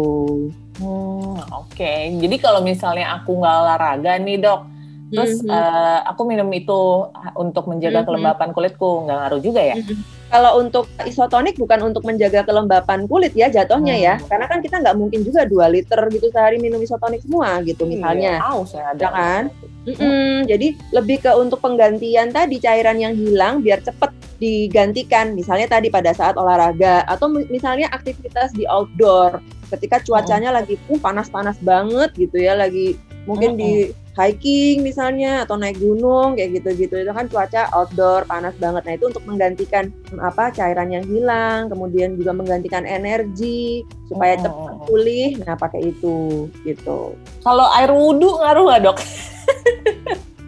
Hmm, 0.83 1.39
oke. 1.47 1.71
Okay. 1.71 2.11
Jadi 2.19 2.35
kalau 2.43 2.59
misalnya 2.59 3.15
aku 3.15 3.39
nggak 3.39 3.55
olahraga 3.55 4.19
nih 4.19 4.35
dok, 4.35 4.67
terus 5.15 5.39
mm 5.39 5.47
-hmm. 5.47 5.55
uh, 5.55 5.99
aku 6.11 6.27
minum 6.27 6.51
itu 6.51 7.07
untuk 7.39 7.71
menjaga 7.71 7.89
mm 7.89 7.97
-hmm. 8.03 8.07
kelembapan 8.11 8.49
kulitku, 8.51 9.07
nggak 9.07 9.15
ngaruh 9.15 9.39
juga 9.39 9.63
ya? 9.63 9.79
Mm 9.79 9.87
-hmm 9.87 10.16
Kalau 10.27 10.59
untuk 10.59 10.91
isotonik 11.01 11.55
bukan 11.55 11.87
untuk 11.87 12.03
menjaga 12.03 12.43
kelembapan 12.43 13.07
kulit 13.07 13.31
ya 13.31 13.47
jatuhnya 13.47 13.95
ya, 13.95 14.15
Hmm. 14.15 14.27
karena 14.27 14.45
kan 14.45 14.59
kita 14.59 14.75
nggak 14.79 14.95
mungkin 14.95 15.23
juga 15.23 15.47
2 15.47 15.71
liter 15.71 15.99
gitu 16.11 16.27
sehari 16.29 16.59
minum 16.59 16.77
isotonik 16.77 17.23
semua 17.23 17.63
gitu 17.63 17.87
misalnya. 17.87 18.35
Iya, 18.35 18.43
aus 18.43 18.71
ya 18.71 18.91
ada 18.91 18.99
Ya 18.99 19.09
kan? 19.09 19.43
Mm-mm, 19.87 20.43
jadi 20.45 20.67
lebih 20.91 21.23
ke 21.23 21.31
untuk 21.31 21.63
penggantian 21.63 22.29
tadi 22.29 22.59
cairan 22.59 22.99
yang 22.99 23.15
hilang 23.15 23.63
biar 23.63 23.79
cepet 23.79 24.11
digantikan. 24.37 25.31
Misalnya 25.31 25.67
tadi 25.69 25.87
pada 25.87 26.11
saat 26.11 26.35
olahraga 26.35 27.07
atau 27.07 27.27
mi- 27.27 27.47
misalnya 27.47 27.87
aktivitas 27.89 28.51
di 28.51 28.67
outdoor 28.67 29.39
ketika 29.69 29.99
cuacanya 30.01 30.51
lagi 30.51 30.75
uh, 30.87 30.99
panas-panas 30.99 31.55
banget 31.59 32.11
gitu 32.15 32.35
ya, 32.37 32.51
lagi 32.53 32.99
mungkin 33.23 33.55
di 33.55 33.71
hiking 34.17 34.81
misalnya 34.81 35.45
atau 35.45 35.61
naik 35.61 35.77
gunung 35.77 36.33
kayak 36.33 36.57
gitu-gitu 36.57 37.05
itu 37.05 37.11
kan 37.13 37.29
cuaca 37.29 37.69
outdoor 37.69 38.25
panas 38.25 38.57
banget. 38.57 38.81
Nah 38.89 38.93
itu 38.97 39.05
untuk 39.13 39.23
menggantikan 39.29 39.93
mm, 40.09 40.17
apa 40.17 40.49
cairan 40.49 40.89
yang 40.89 41.05
hilang, 41.05 41.69
kemudian 41.69 42.17
juga 42.17 42.33
menggantikan 42.33 42.81
energi 42.83 43.85
supaya 44.09 44.41
Mm-mm. 44.41 44.43
cepat 44.49 44.75
pulih. 44.89 45.29
Nah 45.45 45.53
pakai 45.53 45.93
itu 45.93 46.49
gitu. 46.65 47.13
Kalau 47.45 47.69
air 47.77 47.93
wudhu 47.93 48.41
ngaruh 48.41 48.63
nggak 48.65 48.81
dok? 48.89 48.97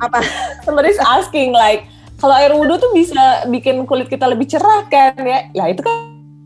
Apa? 0.01 0.19
Somebody's 0.65 0.97
asking 0.97 1.53
like, 1.53 1.85
kalau 2.17 2.33
air 2.33 2.49
wudhu 2.57 2.81
tuh 2.81 2.89
bisa 2.97 3.45
bikin 3.53 3.85
kulit 3.85 4.09
kita 4.09 4.25
lebih 4.25 4.49
cerah 4.49 4.89
kan 4.89 5.13
ya? 5.21 5.45
Lah 5.53 5.69
itu 5.69 5.85
kan 5.85 5.93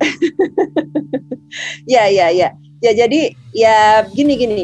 Ya, 1.94 2.10
ya, 2.12 2.28
ya. 2.34 2.52
Ya, 2.84 2.92
jadi 2.92 3.32
ya 3.56 4.04
gini 4.12 4.36
gini. 4.36 4.64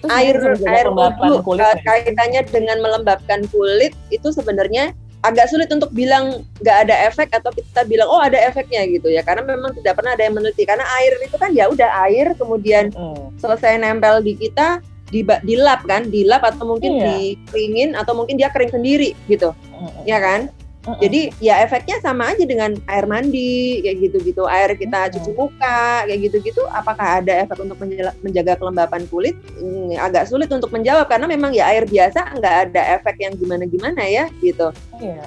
Itu 0.00 0.08
Air 0.08 0.36
air 0.64 0.88
wudhu 0.88 1.44
kulit 1.44 1.60
uh, 1.60 1.76
ya? 1.76 1.84
kaitannya 1.84 2.40
dengan 2.48 2.80
melembabkan 2.80 3.44
kulit 3.52 3.92
itu 4.08 4.32
sebenarnya 4.32 4.96
agak 5.20 5.52
sulit 5.52 5.68
untuk 5.68 5.92
bilang 5.92 6.40
nggak 6.64 6.88
ada 6.88 6.96
efek 7.04 7.28
atau 7.36 7.52
kita 7.52 7.84
bilang 7.84 8.08
oh 8.08 8.24
ada 8.24 8.40
efeknya 8.40 8.88
gitu 8.88 9.12
ya 9.12 9.20
karena 9.20 9.44
memang 9.44 9.76
tidak 9.76 10.00
pernah 10.00 10.16
ada 10.16 10.24
yang 10.24 10.32
meneliti 10.32 10.64
karena 10.64 10.84
air 10.96 11.12
itu 11.20 11.36
kan 11.36 11.52
ya 11.52 11.68
udah 11.68 11.88
air 12.08 12.32
kemudian 12.40 12.88
Mm. 12.96 13.36
selesai 13.36 13.76
nempel 13.76 14.24
di 14.24 14.32
kita 14.40 14.80
di 15.12 15.20
dilap 15.44 15.84
kan 15.84 16.08
dilap 16.08 16.40
atau 16.40 16.64
mungkin 16.64 16.96
Iya. 16.96 17.04
dikeringin 17.44 17.98
atau 17.98 18.16
mungkin 18.16 18.40
dia 18.40 18.48
kering 18.48 18.72
sendiri 18.72 19.12
gitu 19.28 19.52
Mm-mm. 19.76 20.08
ya 20.08 20.16
kan 20.22 20.48
Mm-mm. 20.80 20.96
jadi 20.96 21.20
ya 21.44 21.60
efeknya 21.60 22.00
sama 22.00 22.32
aja 22.32 22.40
dengan 22.48 22.72
air 22.88 23.04
mandi 23.04 23.84
kayak 23.84 24.00
gitu-gitu, 24.00 24.48
air 24.48 24.72
kita 24.72 25.12
cuci 25.12 25.36
muka 25.36 26.08
kayak 26.08 26.20
gitu-gitu. 26.24 26.64
Apakah 26.72 27.20
ada 27.20 27.44
efek 27.44 27.60
untuk 27.60 27.76
menjaga 28.24 28.56
kelembapan 28.56 29.04
kulit? 29.12 29.36
Hmm, 29.60 29.92
agak 30.00 30.32
sulit 30.32 30.48
untuk 30.48 30.72
menjawab 30.72 31.04
karena 31.04 31.28
memang 31.28 31.52
ya 31.52 31.68
air 31.68 31.84
biasa 31.84 32.32
nggak 32.32 32.56
ada 32.72 32.82
efek 32.96 33.20
yang 33.20 33.36
gimana-gimana 33.36 34.00
ya 34.08 34.24
gitu. 34.40 34.72
Iya. 34.96 35.20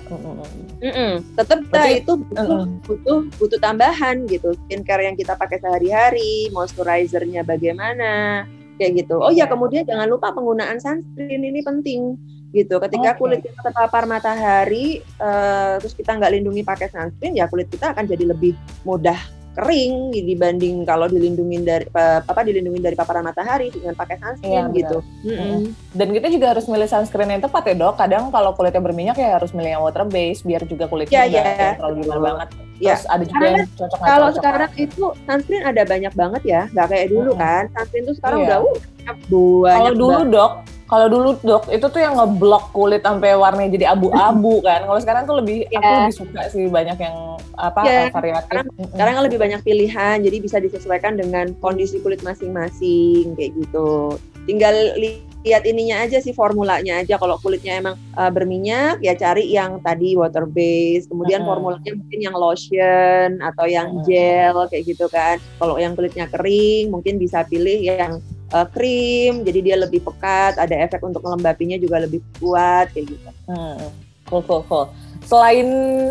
Mm-mm. 0.81 1.21
Tetap 1.37 1.59
Berarti- 1.69 2.01
itu 2.01 2.13
butuh, 2.17 2.59
Mm-mm. 2.65 2.81
butuh 2.89 3.19
butuh 3.37 3.59
tambahan 3.61 4.25
gitu. 4.25 4.57
Skincare 4.65 5.05
yang 5.05 5.13
kita 5.13 5.37
pakai 5.37 5.61
sehari-hari, 5.61 6.49
moisturizernya 6.49 7.45
bagaimana 7.45 8.43
kayak 8.81 9.05
gitu. 9.05 9.21
Oh 9.21 9.29
ya 9.29 9.45
kemudian 9.45 9.85
jangan 9.85 10.09
lupa 10.09 10.33
penggunaan 10.33 10.81
sunscreen 10.81 11.45
ini 11.45 11.61
penting 11.61 12.17
gitu. 12.53 12.77
Ketika 12.77 13.09
Oke. 13.11 13.19
kulit 13.19 13.39
kita 13.41 13.59
terpapar 13.59 14.05
matahari, 14.05 15.01
eh, 15.01 15.73
terus 15.81 15.91
kita 15.91 16.13
nggak 16.13 16.31
lindungi 16.31 16.61
pakai 16.61 16.87
sunscreen, 16.87 17.33
ya 17.33 17.49
kulit 17.49 17.67
kita 17.67 17.91
akan 17.91 18.05
jadi 18.05 18.29
lebih 18.29 18.53
mudah 18.83 19.17
kering 19.53 20.09
dibanding 20.11 20.81
kalau 20.81 21.05
dilindungi 21.05 21.61
dari 21.61 21.85
eh, 21.85 22.19
apa 22.21 22.41
dilindungi 22.41 22.81
dari 22.81 22.97
paparan 22.97 23.21
matahari 23.21 23.69
dengan 23.69 23.93
pakai 23.93 24.17
sunscreen 24.17 24.65
Iya, 24.65 24.73
gitu. 24.73 24.97
Mm-mm. 25.23 25.69
Dan 25.93 26.09
kita 26.09 26.25
juga 26.29 26.57
harus 26.57 26.65
milih 26.65 26.89
sunscreen 26.89 27.29
yang 27.29 27.41
tepat 27.41 27.69
ya 27.69 27.75
dok. 27.77 27.93
Kadang 27.93 28.29
kalau 28.29 28.53
kulitnya 28.53 28.81
berminyak 28.81 29.13
ya 29.13 29.37
harus 29.37 29.53
milih 29.53 29.77
yang 29.77 29.83
water 29.85 30.05
base 30.05 30.41
biar 30.41 30.65
juga 30.65 30.89
kulitnya 30.89 31.13
Iya, 31.13 31.29
nggak 31.29 31.45
iya. 31.45 31.53
yang 31.61 31.77
terlalu 31.77 31.95
gimana 32.01 32.21
banget. 32.25 32.47
Iya. 32.81 32.93
Terus 32.97 33.05
ada 33.05 33.23
juga 33.23 33.37
Karena 33.37 33.53
yang 33.53 33.69
cocok 33.77 33.99
Kalau 34.01 34.09
cocok. 34.25 34.37
sekarang 34.41 34.71
itu 34.73 35.03
sunscreen 35.21 35.63
ada 35.69 35.81
banyak 35.85 36.13
banget 36.17 36.41
ya, 36.49 36.61
nggak 36.73 36.87
kayak 36.89 37.07
dulu 37.13 37.29
Mm-mm. 37.29 37.43
kan. 37.45 37.63
Sunscreen 37.77 38.03
tuh 38.09 38.15
sekarang 38.17 38.37
Iya. 38.41 38.47
udah 38.49 38.57
uh, 38.57 38.65
banyak 38.65 39.77
Kalau 39.77 39.91
dulu 39.93 40.17
banget. 40.17 40.33
dok, 40.33 40.51
kalau 40.93 41.07
dulu 41.09 41.29
dok 41.41 41.65
itu 41.67 41.81
tuh 41.83 41.97
yang 41.97 42.13
ngeblok 42.13 42.69
kulit 42.69 43.01
sampai 43.01 43.33
warnanya 43.33 43.73
jadi 43.73 43.85
abu-abu 43.89 44.61
kan. 44.67 44.85
Kalau 44.85 44.99
sekarang 45.01 45.25
tuh 45.25 45.41
lebih 45.41 45.65
aku 45.67 45.81
Iya. 45.81 45.97
lebih 45.99 46.15
suka 46.15 46.41
sih 46.47 46.69
banyak 46.69 46.97
yang 46.97 47.17
apa 47.55 47.79
Iya, 47.81 48.01
variatif. 48.09 48.45
sekarang- 48.45 48.67
Mm-mm. 48.69 48.89
Sekarang 48.93 49.13
kan 49.13 49.23
lebih 49.25 49.39
banyak 49.41 49.61
pilihan, 49.61 50.15
jadi 50.21 50.37
bisa 50.37 50.57
disesuaikan 50.57 51.13
dengan 51.15 51.45
kondisi 51.57 51.97
kulit 51.97 52.21
masing-masing 52.21 53.33
kayak 53.33 53.51
gitu. 53.55 54.13
Tinggal 54.43 54.73
li- 54.93 55.25
lihat 55.43 55.63
ininya 55.63 55.99
aja 55.99 56.19
sih 56.19 56.31
formulanya 56.31 56.99
aja. 56.99 57.15
Kalau 57.15 57.35
kulitnya 57.37 57.75
emang 57.75 57.95
uh, 58.13 58.29
berminyak, 58.29 58.99
ya 58.99 59.11
cari 59.13 59.49
yang 59.49 59.79
tadi 59.79 60.13
water 60.13 60.45
base. 60.45 61.05
Kemudian 61.05 61.41
Mm-mm. 61.41 61.49
formulanya 61.49 61.91
mungkin 61.93 62.19
yang 62.21 62.35
lotion 62.35 63.41
atau 63.41 63.65
yang 63.65 64.03
gel 64.03 64.55
kayak 64.67 64.83
gitu 64.85 65.05
kan. 65.07 65.41
Kalau 65.57 65.75
yang 65.75 65.93
kulitnya 65.93 66.27
kering, 66.27 66.89
mungkin 66.89 67.17
bisa 67.17 67.43
pilih 67.43 67.81
yang 67.81 68.19
uh, 68.53 68.67
krim. 68.69 69.41
Jadi 69.41 69.59
dia 69.65 69.75
lebih 69.75 70.05
pekat, 70.05 70.61
ada 70.61 70.75
efek 70.85 71.01
untuk 71.01 71.25
melembapinya 71.25 71.75
juga 71.81 72.05
lebih 72.05 72.21
kuat 72.37 72.93
kayak 72.93 73.17
gitu. 73.17 73.29
Hmm, 73.49 73.89
cool, 74.29 74.45
cool, 74.45 74.61
cool. 74.69 74.85
Selain 75.23 75.67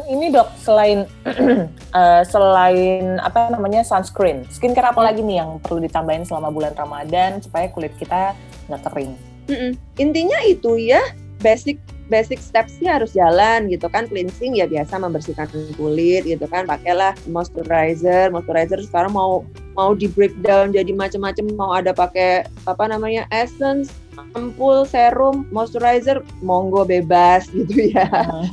ini 0.09 0.33
dok, 0.33 0.49
selain 0.57 1.05
eh, 2.01 2.23
selain 2.25 3.21
apa 3.21 3.53
namanya 3.53 3.85
sunscreen, 3.85 4.49
skincare 4.49 4.89
apa 4.89 5.05
lagi 5.05 5.21
nih 5.21 5.37
yang 5.45 5.61
perlu 5.61 5.85
ditambahin 5.85 6.25
selama 6.25 6.49
bulan 6.49 6.73
Ramadan 6.73 7.45
supaya 7.45 7.69
kulit 7.69 7.93
kita 8.01 8.33
nggak 8.73 8.83
kering? 8.89 9.13
Mm-mm. 9.53 9.77
Intinya 10.01 10.41
itu 10.49 10.81
ya 10.81 11.05
basic 11.45 11.77
basic 12.13 12.37
steps-nya 12.45 13.01
harus 13.01 13.17
jalan 13.17 13.73
gitu 13.73 13.89
kan. 13.89 14.05
Cleansing 14.05 14.61
ya 14.61 14.69
biasa 14.69 15.01
membersihkan 15.01 15.49
kulit 15.81 16.29
gitu 16.29 16.45
kan. 16.45 16.69
Pakailah 16.69 17.17
moisturizer. 17.33 18.29
Moisturizer 18.29 18.85
sekarang 18.85 19.17
mau 19.17 19.41
mau 19.73 19.97
di 19.97 20.13
breakdown 20.13 20.77
jadi 20.77 20.93
macam-macam. 20.93 21.45
Mau 21.57 21.73
ada 21.73 21.97
pakai 21.97 22.45
apa 22.69 22.85
namanya 22.85 23.25
essence 23.33 23.89
ampul 24.37 24.85
serum 24.85 25.49
moisturizer 25.49 26.21
monggo 26.45 26.85
bebas 26.85 27.49
gitu 27.57 27.97
ya. 27.97 28.05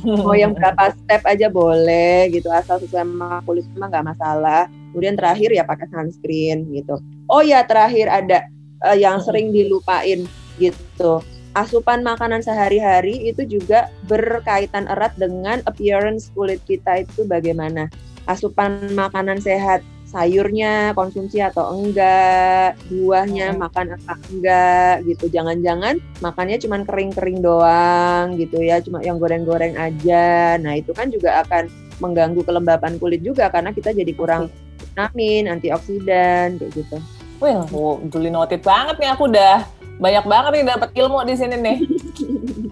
Mau 0.08 0.32
yang 0.32 0.56
berapa 0.56 0.96
step 1.04 1.20
aja 1.28 1.52
boleh 1.52 2.32
gitu. 2.32 2.48
Asal 2.48 2.80
sesuai 2.80 3.04
sama 3.04 3.44
kulit 3.44 3.68
mah 3.76 3.92
nggak 3.92 4.16
masalah. 4.16 4.64
Kemudian 4.96 5.20
terakhir 5.20 5.52
ya 5.52 5.68
pakai 5.68 5.86
sunscreen 5.92 6.64
gitu. 6.72 6.96
Oh 7.28 7.44
ya 7.44 7.62
terakhir 7.68 8.08
ada 8.08 8.48
eh, 8.88 8.96
yang 8.96 9.20
sering 9.20 9.52
dilupain 9.52 10.24
gitu 10.56 11.20
asupan 11.58 12.06
makanan 12.06 12.42
sehari-hari 12.46 13.26
itu 13.26 13.42
juga 13.42 13.90
berkaitan 14.06 14.86
erat 14.86 15.14
dengan 15.18 15.58
appearance 15.66 16.30
kulit 16.34 16.62
kita 16.66 17.02
itu 17.02 17.26
bagaimana. 17.26 17.90
Asupan 18.30 18.94
makanan 18.94 19.42
sehat 19.42 19.82
sayurnya 20.10 20.90
konsumsi 20.98 21.38
atau 21.38 21.70
enggak 21.70 22.74
buahnya 22.90 23.54
Mm. 23.54 23.58
makan 23.62 23.86
apa 23.94 24.14
enggak 24.30 24.94
gitu. 25.06 25.30
Jangan-jangan 25.30 26.02
makannya 26.18 26.58
cuma 26.58 26.82
kering-kering 26.82 27.38
doang 27.42 28.34
gitu 28.38 28.58
ya 28.58 28.82
cuma 28.82 29.02
yang 29.02 29.22
goreng-goreng 29.22 29.78
aja. 29.78 30.58
Nah 30.58 30.74
itu 30.78 30.90
kan 30.94 31.10
juga 31.10 31.42
akan 31.46 31.70
mengganggu 32.02 32.42
kelembapan 32.42 32.98
kulit 32.98 33.22
juga 33.22 33.50
karena 33.54 33.70
kita 33.70 33.94
jadi 33.94 34.10
kurang 34.14 34.50
vitamin 34.82 35.46
antioksidan 35.46 36.58
kayak 36.58 36.72
gitu. 36.74 36.96
Wih, 37.40 37.56
oh, 37.72 38.02
duly 38.04 38.28
noted 38.28 38.60
banget 38.60 39.00
nih 39.00 39.10
aku 39.14 39.30
udah 39.30 39.79
banyak 40.00 40.24
banget 40.24 40.50
nih 40.52 40.64
dapat 40.66 40.90
ilmu 40.92 41.18
di 41.22 41.34
sini 41.34 41.56
nih. 41.56 41.78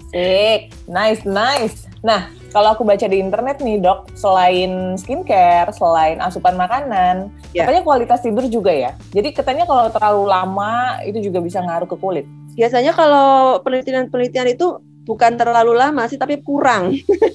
Sik, 0.08 0.60
nice, 0.86 1.22
nice. 1.22 1.76
Nah, 2.00 2.24
kalau 2.48 2.72
aku 2.72 2.82
baca 2.82 3.04
di 3.04 3.18
internet 3.18 3.60
nih 3.60 3.76
dok, 3.76 4.08
selain 4.14 4.96
skincare, 4.96 5.68
selain 5.70 6.18
asupan 6.18 6.56
makanan, 6.56 7.28
Ya. 7.50 7.64
katanya 7.64 7.82
kualitas 7.82 8.20
tidur 8.20 8.44
juga 8.46 8.68
ya. 8.68 8.92
Jadi 9.10 9.32
katanya 9.32 9.64
kalau 9.64 9.88
terlalu 9.88 10.24
lama 10.26 10.72
itu 11.02 11.20
juga 11.22 11.40
bisa 11.40 11.60
ngaruh 11.60 11.86
ke 11.86 11.96
kulit. 11.96 12.26
biasanya 12.50 12.90
kalau 12.90 13.62
penelitian-penelitian 13.62 14.50
itu 14.50 14.82
bukan 15.06 15.38
terlalu 15.38 15.72
lama 15.72 16.04
sih 16.04 16.18
tapi 16.18 16.42
kurang 16.42 16.90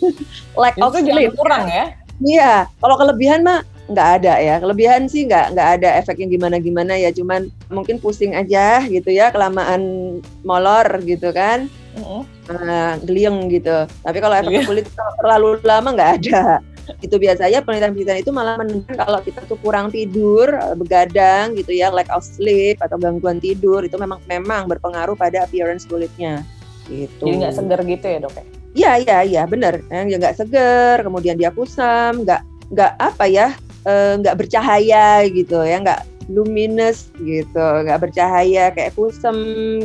lack 0.60 0.76
of 0.78 0.92
sleep 0.94 1.32
kurang 1.34 1.64
ya. 1.66 1.96
iya 2.20 2.68
kalau 2.78 3.00
kelebihan 3.00 3.40
mah 3.40 3.64
nggak 3.92 4.10
ada 4.22 4.34
ya. 4.40 4.56
Kelebihan 4.64 5.12
sih 5.12 5.28
nggak 5.28 5.56
nggak 5.58 5.70
ada 5.80 5.90
efek 6.00 6.20
yang 6.24 6.32
gimana 6.32 6.60
gimana 6.60 6.94
ya. 6.96 7.12
Cuman 7.12 7.52
mungkin 7.68 8.00
pusing 8.00 8.36
aja 8.36 8.84
gitu 8.88 9.10
ya 9.12 9.32
kelamaan 9.34 10.18
molor 10.46 10.88
gitu 11.04 11.34
kan. 11.36 11.68
Mm-mm. 11.94 12.26
nah, 12.50 12.98
gelieng 13.06 13.54
gitu. 13.54 13.86
Tapi 14.02 14.18
kalau 14.18 14.34
efek 14.34 14.50
ke 14.50 14.62
kulit 14.66 14.86
terlalu 15.22 15.62
lama 15.62 15.90
nggak 15.94 16.12
ada. 16.22 16.58
Itu 17.00 17.16
biasanya 17.16 17.64
penelitian-penelitian 17.64 18.20
itu 18.28 18.32
malah 18.36 18.60
menunjukkan 18.60 18.98
kalau 18.98 19.20
kita 19.24 19.40
tuh 19.48 19.56
kurang 19.64 19.88
tidur 19.94 20.52
begadang 20.76 21.56
gitu 21.56 21.72
ya 21.72 21.94
lack 21.94 22.12
of 22.12 22.26
sleep 22.26 22.82
atau 22.84 23.00
gangguan 23.00 23.40
tidur 23.40 23.86
itu 23.88 23.96
memang 23.96 24.20
memang 24.28 24.68
berpengaruh 24.68 25.16
pada 25.16 25.48
appearance 25.48 25.88
kulitnya. 25.88 26.44
Gitu. 26.92 27.24
Jadi 27.24 27.36
nggak 27.40 27.56
seger 27.56 27.80
gitu 27.88 28.06
ya 28.10 28.20
dok 28.20 28.36
ya. 28.36 28.44
Iya 28.74 28.92
iya 29.00 29.18
iya 29.24 29.42
benar. 29.46 29.80
Yang 29.88 30.18
nggak 30.18 30.36
seger, 30.36 30.98
kemudian 31.06 31.38
dia 31.38 31.54
kusam, 31.54 32.26
nggak 32.26 32.42
nggak 32.74 32.92
apa 32.98 33.26
ya, 33.30 33.48
eh, 33.86 34.14
nggak 34.20 34.38
bercahaya 34.40 35.28
gitu 35.30 35.64
ya, 35.64 35.78
nggak 35.84 36.02
luminous 36.32 37.12
gitu, 37.20 37.60
nggak 37.60 38.00
bercahaya 38.10 38.72
kayak 38.72 38.96
kusam 38.96 39.38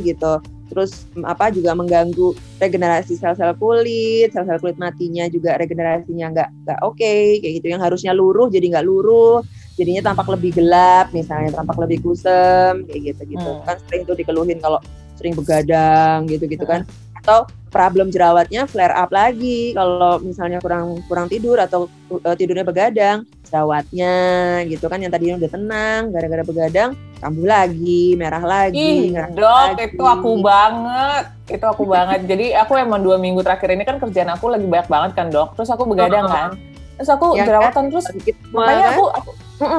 gitu. 0.03 0.39
terus 0.69 1.09
mm, 1.17 1.25
apa 1.25 1.49
juga 1.49 1.73
mengganggu 1.73 2.37
regenerasi 2.61 3.17
sel-sel 3.17 3.57
kulit, 3.57 4.29
sel-sel 4.37 4.61
kulit 4.61 4.77
matinya 4.77 5.25
juga 5.33 5.57
regenerasinya 5.57 6.29
nggak 6.29 6.49
nggak 6.69 6.79
oke 6.85 6.93
okay, 7.01 7.41
kayak 7.41 7.65
gitu 7.65 7.67
yang 7.73 7.81
harusnya 7.81 8.13
luruh 8.13 8.53
jadi 8.53 8.77
nggak 8.77 8.85
luruh, 8.85 9.41
jadinya 9.81 10.13
tampak 10.13 10.29
lebih 10.35 10.61
gelap 10.61 11.09
misalnya 11.17 11.57
tampak 11.57 11.79
lebih 11.89 12.05
kusem 12.05 12.85
kayak 12.85 13.17
gitu 13.17 13.23
gitu 13.33 13.49
hmm. 13.49 13.65
kan 13.65 13.81
sering 13.89 14.03
tuh 14.05 14.13
dikeluhin 14.13 14.61
kalau 14.61 14.77
sering 15.17 15.33
begadang 15.33 16.27
gitu 16.27 16.45
gitu 16.51 16.67
kan 16.67 16.83
atau 17.23 17.47
problem 17.69 18.09
jerawatnya 18.09 18.65
flare 18.65 18.97
up 18.97 19.13
lagi. 19.13 19.77
Kalau 19.77 20.19
misalnya 20.21 20.59
kurang 20.59 21.05
kurang 21.07 21.29
tidur 21.29 21.61
atau 21.61 21.87
uh, 22.11 22.35
tidurnya 22.37 22.65
begadang 22.65 23.29
jerawatnya 23.47 24.17
gitu 24.67 24.89
kan. 24.89 24.99
Yang 25.01 25.13
tadinya 25.15 25.37
udah 25.41 25.51
tenang 25.53 26.03
gara-gara 26.13 26.43
begadang 26.45 26.91
kambuh 27.19 27.47
lagi 27.51 28.15
merah 28.15 28.43
lagi 28.43 29.11
Ih, 29.11 29.19
dok 29.35 29.75
lagi. 29.75 29.91
itu 29.91 30.05
aku 30.05 30.31
banget. 30.41 31.25
Itu 31.49 31.65
aku 31.67 31.85
banget. 31.87 32.21
Jadi 32.25 32.55
aku 32.55 32.73
emang 32.79 33.01
dua 33.05 33.17
minggu 33.21 33.41
terakhir 33.43 33.75
ini 33.75 33.85
kan 33.85 33.99
kerjaan 33.99 34.31
aku 34.33 34.53
lagi 34.53 34.67
banyak 34.67 34.89
banget 34.89 35.11
kan 35.15 35.27
dok. 35.29 35.55
Terus 35.55 35.71
aku 35.71 35.85
begadang 35.87 36.27
oh. 36.27 36.33
kan. 36.33 36.51
Terus 36.99 37.11
aku 37.15 37.39
ya, 37.39 37.47
jerawatan 37.47 37.85
kan? 37.87 37.91
terus 37.95 38.07
makanya 38.51 38.87
aku 38.91 39.05
aku, 39.15 39.31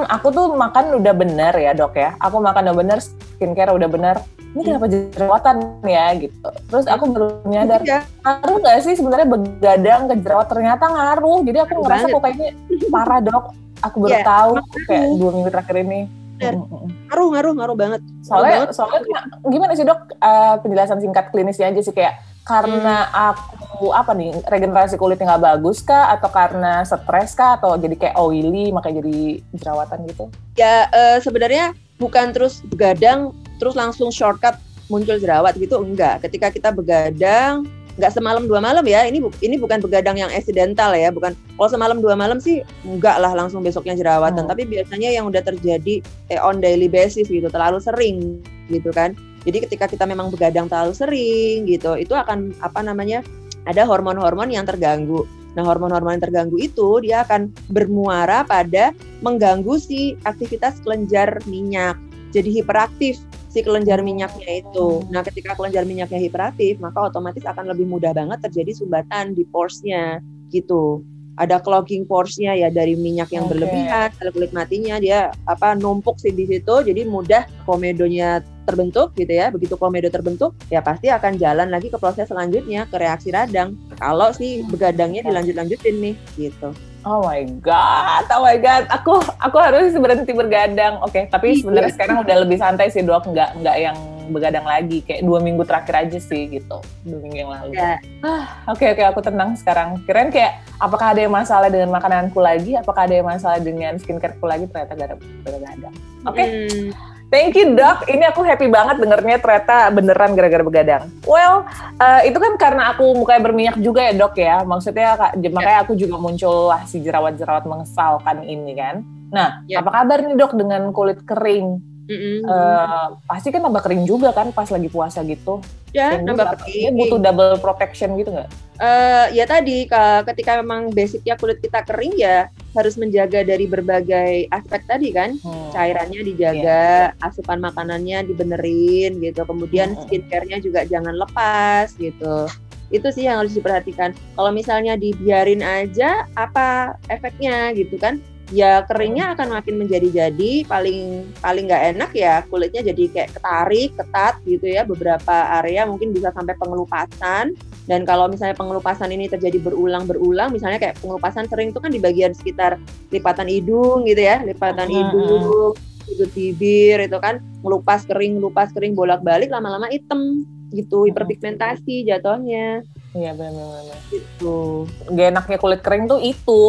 aku 0.08 0.28
tuh 0.32 0.46
makan 0.56 0.86
udah 1.04 1.14
bener 1.14 1.54
ya 1.58 1.72
dok 1.76 1.94
ya. 2.00 2.16
Aku 2.24 2.40
makan 2.40 2.72
udah 2.72 2.78
bener 2.78 2.98
skincare 3.04 3.76
udah 3.76 3.90
bener 3.92 4.16
ini 4.50 4.62
kenapa 4.66 4.86
jerawatan 4.90 5.56
ya 5.86 6.06
gitu. 6.18 6.50
Terus 6.70 6.86
aku 6.90 7.04
baru 7.14 7.28
nyadar, 7.46 7.82
ya. 7.86 8.02
ngaruh 8.26 8.58
nggak 8.58 8.78
sih 8.82 8.94
sebenarnya 8.98 9.28
begadang 9.30 10.02
ke 10.10 10.16
jerawat? 10.26 10.48
Ternyata 10.50 10.84
ngaruh. 10.90 11.40
Jadi 11.46 11.58
aku 11.62 11.72
ngerasa 11.86 12.06
kok 12.10 12.22
kayaknya 12.26 12.50
parah 12.90 13.20
dok. 13.22 13.46
Aku 13.80 13.96
baru 14.04 14.18
yeah. 14.20 14.26
tahu 14.26 14.52
kayak 14.90 15.06
dua 15.16 15.30
minggu 15.38 15.50
terakhir 15.54 15.76
ini. 15.86 16.02
Ngaruh, 16.40 17.28
ngaruh, 17.36 17.54
ngaruh 17.62 17.78
banget. 17.78 18.02
Soalnya, 18.24 18.66
banget. 18.66 18.70
soalnya 18.74 19.00
gimana 19.44 19.72
sih 19.76 19.86
dok? 19.86 20.00
Uh, 20.18 20.56
penjelasan 20.64 21.00
singkat 21.04 21.30
klinisnya 21.30 21.70
aja 21.70 21.82
sih 21.84 21.94
kayak 21.94 22.18
karena 22.48 23.06
hmm. 23.06 23.20
aku 23.30 23.94
apa 23.94 24.18
nih 24.18 24.34
regenerasi 24.50 24.98
kulitnya 24.98 25.38
nggak 25.38 25.46
bagus 25.54 25.86
kah 25.86 26.10
atau 26.18 26.34
karena 26.34 26.82
stres 26.82 27.38
kah 27.38 27.62
atau 27.62 27.78
jadi 27.78 27.94
kayak 27.94 28.16
oily 28.18 28.74
makanya 28.74 29.06
jadi 29.06 29.46
jerawatan 29.54 30.10
gitu? 30.10 30.26
Ya 30.58 30.90
uh, 30.90 31.18
sebenarnya 31.22 31.78
bukan 32.02 32.34
terus 32.34 32.66
begadang 32.66 33.36
terus 33.60 33.76
langsung 33.76 34.10
shortcut 34.10 34.56
muncul 34.90 35.20
jerawat 35.20 35.60
gitu? 35.60 35.78
Enggak. 35.84 36.26
Ketika 36.26 36.50
kita 36.50 36.70
begadang 36.72 37.68
nggak 38.00 38.16
semalam 38.16 38.48
dua 38.48 38.64
malam 38.64 38.82
ya. 38.88 39.04
Ini 39.04 39.20
bu, 39.20 39.30
ini 39.44 39.60
bukan 39.60 39.84
begadang 39.84 40.16
yang 40.16 40.32
accidental 40.32 40.96
ya. 40.96 41.12
Bukan 41.12 41.36
kalau 41.36 41.70
semalam 41.70 42.00
dua 42.00 42.16
malam 42.16 42.40
sih 42.40 42.64
enggak 42.88 43.20
lah 43.20 43.36
langsung 43.36 43.60
besoknya 43.60 44.00
jerawatan. 44.00 44.48
Hmm. 44.48 44.52
tapi 44.56 44.64
biasanya 44.64 45.12
yang 45.12 45.28
udah 45.28 45.44
terjadi 45.44 46.00
eh, 46.32 46.40
on 46.40 46.64
daily 46.64 46.88
basis 46.88 47.28
gitu 47.28 47.52
terlalu 47.52 47.84
sering 47.84 48.40
gitu 48.72 48.90
kan. 48.96 49.12
Jadi 49.44 49.68
ketika 49.68 49.86
kita 49.92 50.08
memang 50.08 50.32
begadang 50.32 50.72
terlalu 50.72 50.96
sering 50.96 51.68
gitu 51.68 52.00
itu 52.00 52.16
akan 52.16 52.56
apa 52.64 52.80
namanya 52.80 53.20
ada 53.68 53.84
hormon-hormon 53.84 54.50
yang 54.50 54.64
terganggu. 54.64 55.28
Nah, 55.58 55.66
hormon-hormon 55.66 56.16
yang 56.16 56.24
terganggu 56.24 56.58
itu 56.62 57.02
dia 57.04 57.26
akan 57.26 57.52
bermuara 57.74 58.46
pada 58.46 58.94
mengganggu 59.26 59.76
si 59.82 60.16
aktivitas 60.24 60.80
kelenjar 60.86 61.42
minyak. 61.50 61.98
Jadi 62.30 62.62
hiperaktif 62.62 63.18
si 63.50 63.66
kelenjar 63.66 64.06
minyaknya 64.06 64.62
itu. 64.62 65.04
Nah, 65.10 65.26
ketika 65.26 65.58
kelenjar 65.58 65.84
minyaknya 65.84 66.22
hiperaktif, 66.22 66.78
maka 66.78 67.10
otomatis 67.10 67.42
akan 67.44 67.74
lebih 67.74 67.90
mudah 67.90 68.14
banget 68.14 68.40
terjadi 68.46 68.78
sumbatan 68.78 69.34
di 69.34 69.44
pores-nya 69.50 70.22
gitu. 70.54 71.02
Ada 71.40 71.58
clogging 71.64 72.06
pores-nya 72.06 72.54
ya 72.54 72.70
dari 72.70 72.94
minyak 72.94 73.32
yang 73.34 73.48
okay. 73.50 73.58
berlebihan, 73.58 74.08
sel 74.16 74.30
kulit 74.30 74.52
matinya 74.54 75.00
dia 75.02 75.32
apa 75.50 75.74
numpuk 75.74 76.20
sih 76.22 76.36
di 76.36 76.46
situ, 76.46 76.76
jadi 76.84 77.08
mudah 77.08 77.48
komedonya 77.66 78.44
terbentuk 78.70 79.18
gitu 79.18 79.34
ya. 79.34 79.50
Begitu 79.50 79.74
komedo 79.74 80.14
terbentuk, 80.14 80.54
ya 80.70 80.86
pasti 80.86 81.10
akan 81.10 81.42
jalan 81.42 81.74
lagi 81.74 81.90
ke 81.90 81.98
proses 81.98 82.30
selanjutnya 82.30 82.86
ke 82.86 82.96
reaksi 83.02 83.34
radang. 83.34 83.74
Kalau 83.98 84.30
si 84.30 84.62
begadangnya 84.70 85.26
dilanjut-lanjutin 85.26 85.96
nih 85.98 86.16
gitu. 86.38 86.70
Oh 87.08 87.24
my 87.24 87.48
god, 87.64 88.28
oh 88.28 88.44
my 88.44 88.60
god, 88.60 88.84
aku 88.92 89.24
aku 89.40 89.56
harus 89.56 89.96
berhenti 89.96 90.36
bergadang. 90.36 91.00
Oke, 91.00 91.16
okay, 91.16 91.24
tapi 91.32 91.56
iya. 91.56 91.64
sebenarnya 91.64 91.92
sekarang 91.96 92.18
udah 92.28 92.36
lebih 92.44 92.60
santai 92.60 92.92
sih 92.92 93.00
dok, 93.00 93.24
nggak 93.24 93.64
nggak 93.64 93.78
yang 93.80 93.96
begadang 94.30 94.68
lagi, 94.68 95.00
kayak 95.08 95.24
dua 95.24 95.40
minggu 95.40 95.64
terakhir 95.64 95.96
aja 95.96 96.20
sih 96.20 96.52
gitu, 96.52 96.78
dua 97.08 97.20
minggu 97.24 97.38
yang 97.40 97.52
lalu. 97.56 97.72
Yeah. 97.80 97.98
Ah, 98.20 98.68
oke 98.68 98.84
okay, 98.84 98.88
oke, 98.94 99.00
okay, 99.00 99.06
aku 99.16 99.20
tenang 99.24 99.56
sekarang. 99.56 100.04
Kirain 100.04 100.28
kayak 100.28 100.60
apakah 100.76 101.16
ada 101.16 101.24
yang 101.24 101.32
masalah 101.32 101.72
dengan 101.72 101.90
makananku 101.90 102.40
lagi, 102.44 102.76
apakah 102.76 103.08
ada 103.08 103.16
yang 103.16 103.28
masalah 103.32 103.60
dengan 103.64 103.96
skincareku 103.96 104.44
lagi, 104.44 104.68
ternyata 104.68 104.94
gak 105.00 105.08
ada 105.08 105.18
begadang. 105.48 105.96
Oke. 106.28 106.36
Okay? 106.36 106.48
Hmm. 106.52 107.19
Thank 107.30 107.62
you 107.62 107.78
dok, 107.78 108.10
ini 108.10 108.26
aku 108.26 108.42
happy 108.42 108.74
banget 108.74 108.98
dengernya 108.98 109.38
ternyata 109.38 109.94
beneran 109.94 110.34
gara-gara 110.34 110.66
begadang. 110.66 111.04
Well, 111.30 111.62
uh, 112.02 112.26
itu 112.26 112.34
kan 112.42 112.58
karena 112.58 112.90
aku 112.90 113.06
mukanya 113.14 113.42
berminyak 113.46 113.78
juga 113.78 114.10
ya 114.10 114.14
dok 114.18 114.34
ya, 114.34 114.66
maksudnya 114.66 115.14
yeah. 115.38 115.54
makanya 115.54 115.80
aku 115.86 115.94
juga 115.94 116.18
muncul 116.18 116.74
lah 116.74 116.90
si 116.90 116.98
jerawat-jerawat 117.06 117.70
mengesalkan 117.70 118.50
ini 118.50 118.74
kan. 118.74 119.06
Nah, 119.30 119.62
yeah. 119.70 119.78
apa 119.78 119.94
kabar 119.94 120.26
nih 120.26 120.42
dok 120.42 120.58
dengan 120.58 120.90
kulit 120.90 121.22
kering? 121.22 121.78
Mm-hmm. 122.10 122.38
Uh, 122.42 123.08
pasti 123.30 123.54
kan 123.54 123.62
tambah 123.62 123.86
kering 123.86 124.04
juga 124.10 124.34
kan 124.34 124.50
pas 124.50 124.66
lagi 124.66 124.90
puasa 124.90 125.22
gitu. 125.22 125.62
Ya, 125.94 126.18
nambah 126.18 126.58
kering. 126.58 126.98
Butuh 126.98 127.22
double 127.22 127.62
protection 127.62 128.18
gitu 128.18 128.34
nggak? 128.34 128.50
Uh, 128.82 129.30
ya 129.30 129.46
tadi 129.46 129.86
ketika 130.26 130.58
memang 130.66 130.90
basicnya 130.90 131.38
kulit 131.38 131.62
kita 131.62 131.86
kering 131.86 132.18
ya 132.18 132.50
harus 132.74 132.98
menjaga 132.98 133.46
dari 133.46 133.70
berbagai 133.70 134.50
aspek 134.50 134.82
tadi 134.90 135.14
kan. 135.14 135.38
Hmm. 135.38 135.70
Cairannya 135.70 136.26
dijaga, 136.26 137.14
yeah. 137.14 137.26
asupan 137.26 137.62
makanannya 137.62 138.26
dibenerin 138.26 139.22
gitu. 139.22 139.46
Kemudian 139.46 139.94
hmm. 139.94 140.10
skincare-nya 140.10 140.58
juga 140.66 140.90
jangan 140.90 141.14
lepas 141.14 141.94
gitu 142.02 142.50
itu 142.90 143.06
sih 143.14 143.30
yang 143.30 143.46
harus 143.46 143.54
diperhatikan. 143.54 144.18
Kalau 144.34 144.50
misalnya 144.50 144.98
dibiarin 144.98 145.62
aja, 145.62 146.26
apa 146.34 146.98
efeknya 147.06 147.70
gitu 147.78 148.02
kan? 148.02 148.18
Ya 148.50 148.82
keringnya 148.86 149.38
akan 149.38 149.62
makin 149.62 149.78
menjadi-jadi 149.78 150.66
paling 150.66 151.30
paling 151.38 151.70
nggak 151.70 151.84
enak 151.96 152.12
ya 152.18 152.42
kulitnya 152.50 152.82
jadi 152.82 153.04
kayak 153.14 153.30
ketarik 153.38 153.90
ketat 153.94 154.36
gitu 154.46 154.66
ya 154.66 154.82
beberapa 154.86 155.62
area 155.62 155.86
mungkin 155.86 156.10
bisa 156.14 156.34
sampai 156.34 156.58
pengelupasan. 156.58 157.54
Dan 157.90 158.06
kalau 158.06 158.30
misalnya 158.30 158.54
pengelupasan 158.54 159.10
ini 159.10 159.26
terjadi 159.26 159.58
berulang-berulang 159.66 160.54
misalnya 160.54 160.78
kayak 160.78 161.02
pengelupasan 161.02 161.50
sering 161.50 161.74
itu 161.74 161.82
kan 161.82 161.90
di 161.90 161.98
bagian 161.98 162.38
sekitar 162.38 162.78
lipatan 163.10 163.50
hidung 163.50 164.06
gitu 164.06 164.22
ya 164.22 164.46
lipatan 164.46 164.86
hidung 164.86 165.74
sudut 166.06 166.30
bibir 166.34 167.06
itu 167.06 167.18
kan 167.22 167.38
ngelupas 167.62 168.06
kering 168.10 168.42
ngelupas 168.42 168.74
kering 168.74 168.98
bolak-balik 168.98 169.54
lama-lama 169.54 169.90
hitam 169.94 170.46
gitu 170.74 171.10
hiperpigmentasi 171.10 172.06
jatuhnya. 172.06 172.86
Iya 173.18 173.34
benar-benar. 173.34 173.98
Gitu. 174.14 174.86
Gak 175.14 175.28
enaknya 175.34 175.58
kulit 175.58 175.82
kering 175.82 176.06
tuh 176.06 176.22
itu 176.22 176.62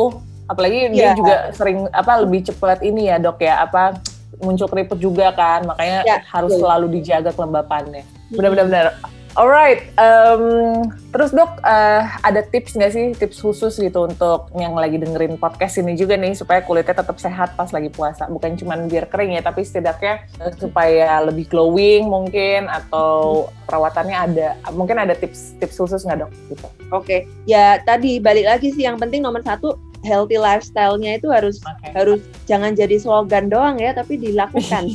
apalagi 0.51 0.91
yeah. 0.91 0.93
dia 0.93 1.03
iya. 1.07 1.13
juga 1.15 1.37
sering 1.55 1.87
apa 1.95 2.13
lebih 2.27 2.51
cepat 2.51 2.83
ini 2.83 3.07
ya 3.07 3.23
dok 3.23 3.39
ya 3.39 3.63
apa 3.63 4.03
muncul 4.43 4.67
keriput 4.67 4.99
juga 4.99 5.31
kan 5.31 5.63
makanya 5.63 6.03
yeah, 6.03 6.21
harus 6.27 6.51
yeah. 6.51 6.61
selalu 6.67 6.87
dijaga 6.99 7.31
kelembapannya 7.31 8.03
benar-benar 8.35 8.99
Alright, 9.39 9.95
um, 9.95 10.83
terus 11.15 11.31
dok 11.31 11.63
uh, 11.63 12.03
ada 12.27 12.43
tips 12.43 12.75
nggak 12.75 12.91
sih 12.91 13.07
tips 13.15 13.39
khusus 13.39 13.79
gitu 13.79 14.11
untuk 14.11 14.51
yang 14.59 14.75
lagi 14.75 14.99
dengerin 14.99 15.39
podcast 15.39 15.79
ini 15.79 15.95
juga 15.95 16.19
nih 16.19 16.35
supaya 16.35 16.67
kulitnya 16.67 16.99
tetap 16.99 17.15
sehat 17.15 17.55
pas 17.55 17.71
lagi 17.71 17.95
puasa, 17.95 18.27
bukan 18.27 18.59
cuma 18.59 18.75
biar 18.91 19.07
kering 19.07 19.39
ya, 19.39 19.43
tapi 19.47 19.63
setidaknya 19.63 20.27
uh, 20.43 20.51
supaya 20.59 21.23
lebih 21.23 21.47
glowing 21.47 22.11
mungkin 22.11 22.67
atau 22.67 23.47
perawatannya 23.71 24.19
ada, 24.19 24.49
mungkin 24.75 24.99
ada 24.99 25.15
tips 25.15 25.55
tips 25.63 25.79
khusus 25.79 26.03
nggak 26.03 26.27
dok? 26.27 26.31
Gitu. 26.51 26.67
Oke, 26.67 26.75
okay. 26.91 27.21
ya 27.47 27.79
tadi 27.87 28.19
balik 28.19 28.51
lagi 28.51 28.75
sih 28.75 28.83
yang 28.83 28.99
penting 28.99 29.23
nomor 29.23 29.47
satu 29.47 29.79
healthy 30.05 30.41
lifestyle-nya 30.41 31.21
itu 31.21 31.29
harus 31.29 31.61
okay. 31.61 31.93
harus 31.93 32.21
jangan 32.49 32.73
jadi 32.73 32.97
slogan 32.97 33.53
doang 33.53 33.77
ya, 33.77 33.93
tapi 33.93 34.17
dilakukan. 34.17 34.89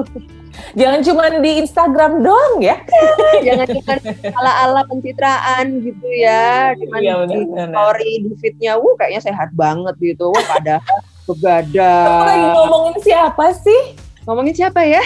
jangan 0.80 1.00
cuma 1.04 1.24
di 1.40 1.50
Instagram 1.60 2.24
doang 2.24 2.60
ya. 2.60 2.76
jangan 3.46 3.66
cuma 3.70 3.92
ala-ala 4.36 4.82
pencitraan 4.88 5.80
gitu 5.84 6.08
ya, 6.20 6.72
cuma 6.76 7.00
iya, 7.00 7.24
di 7.24 7.40
story 7.44 8.12
di 8.24 8.32
feed-nya, 8.40 8.72
wuh 8.80 8.94
kayaknya 9.00 9.22
sehat 9.24 9.52
banget 9.56 9.96
gitu. 10.00 10.32
Wah, 10.32 10.44
pada 10.46 10.76
begadang. 11.28 12.06
Kamu 12.06 12.24
lagi 12.24 12.46
ngomongin 12.52 12.96
siapa 13.02 13.46
sih? 13.56 13.82
Ngomongin 14.26 14.58
siapa 14.58 14.82
ya? 14.82 14.98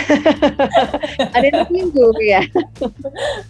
Ada 1.37 1.45
yang 1.53 1.69
minggu 1.69 2.09
ya. 2.25 2.41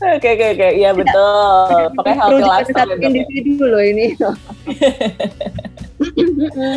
Oke 0.02 0.34
oke 0.34 0.46
oke, 0.58 0.68
iya 0.74 0.90
betul. 0.90 1.94
Pakai 1.94 2.14
healthy 2.18 2.42
lifestyle. 2.42 2.90
Perlu 2.90 3.06
individu 3.06 3.64
loh 3.70 3.78
ini. 3.78 4.18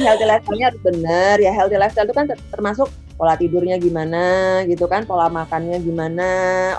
Healthy 0.03 0.25
lifestyle-nya 0.27 0.67
harus 0.73 0.81
benar 0.83 1.35
ya 1.39 1.51
healthy 1.55 1.77
lifestyle 1.79 2.07
itu 2.09 2.15
kan 2.15 2.25
termasuk 2.51 2.91
pola 3.13 3.37
tidurnya 3.37 3.77
gimana 3.77 4.59
gitu 4.67 4.89
kan 4.89 5.05
pola 5.05 5.29
makannya 5.29 5.79
gimana 5.79 6.29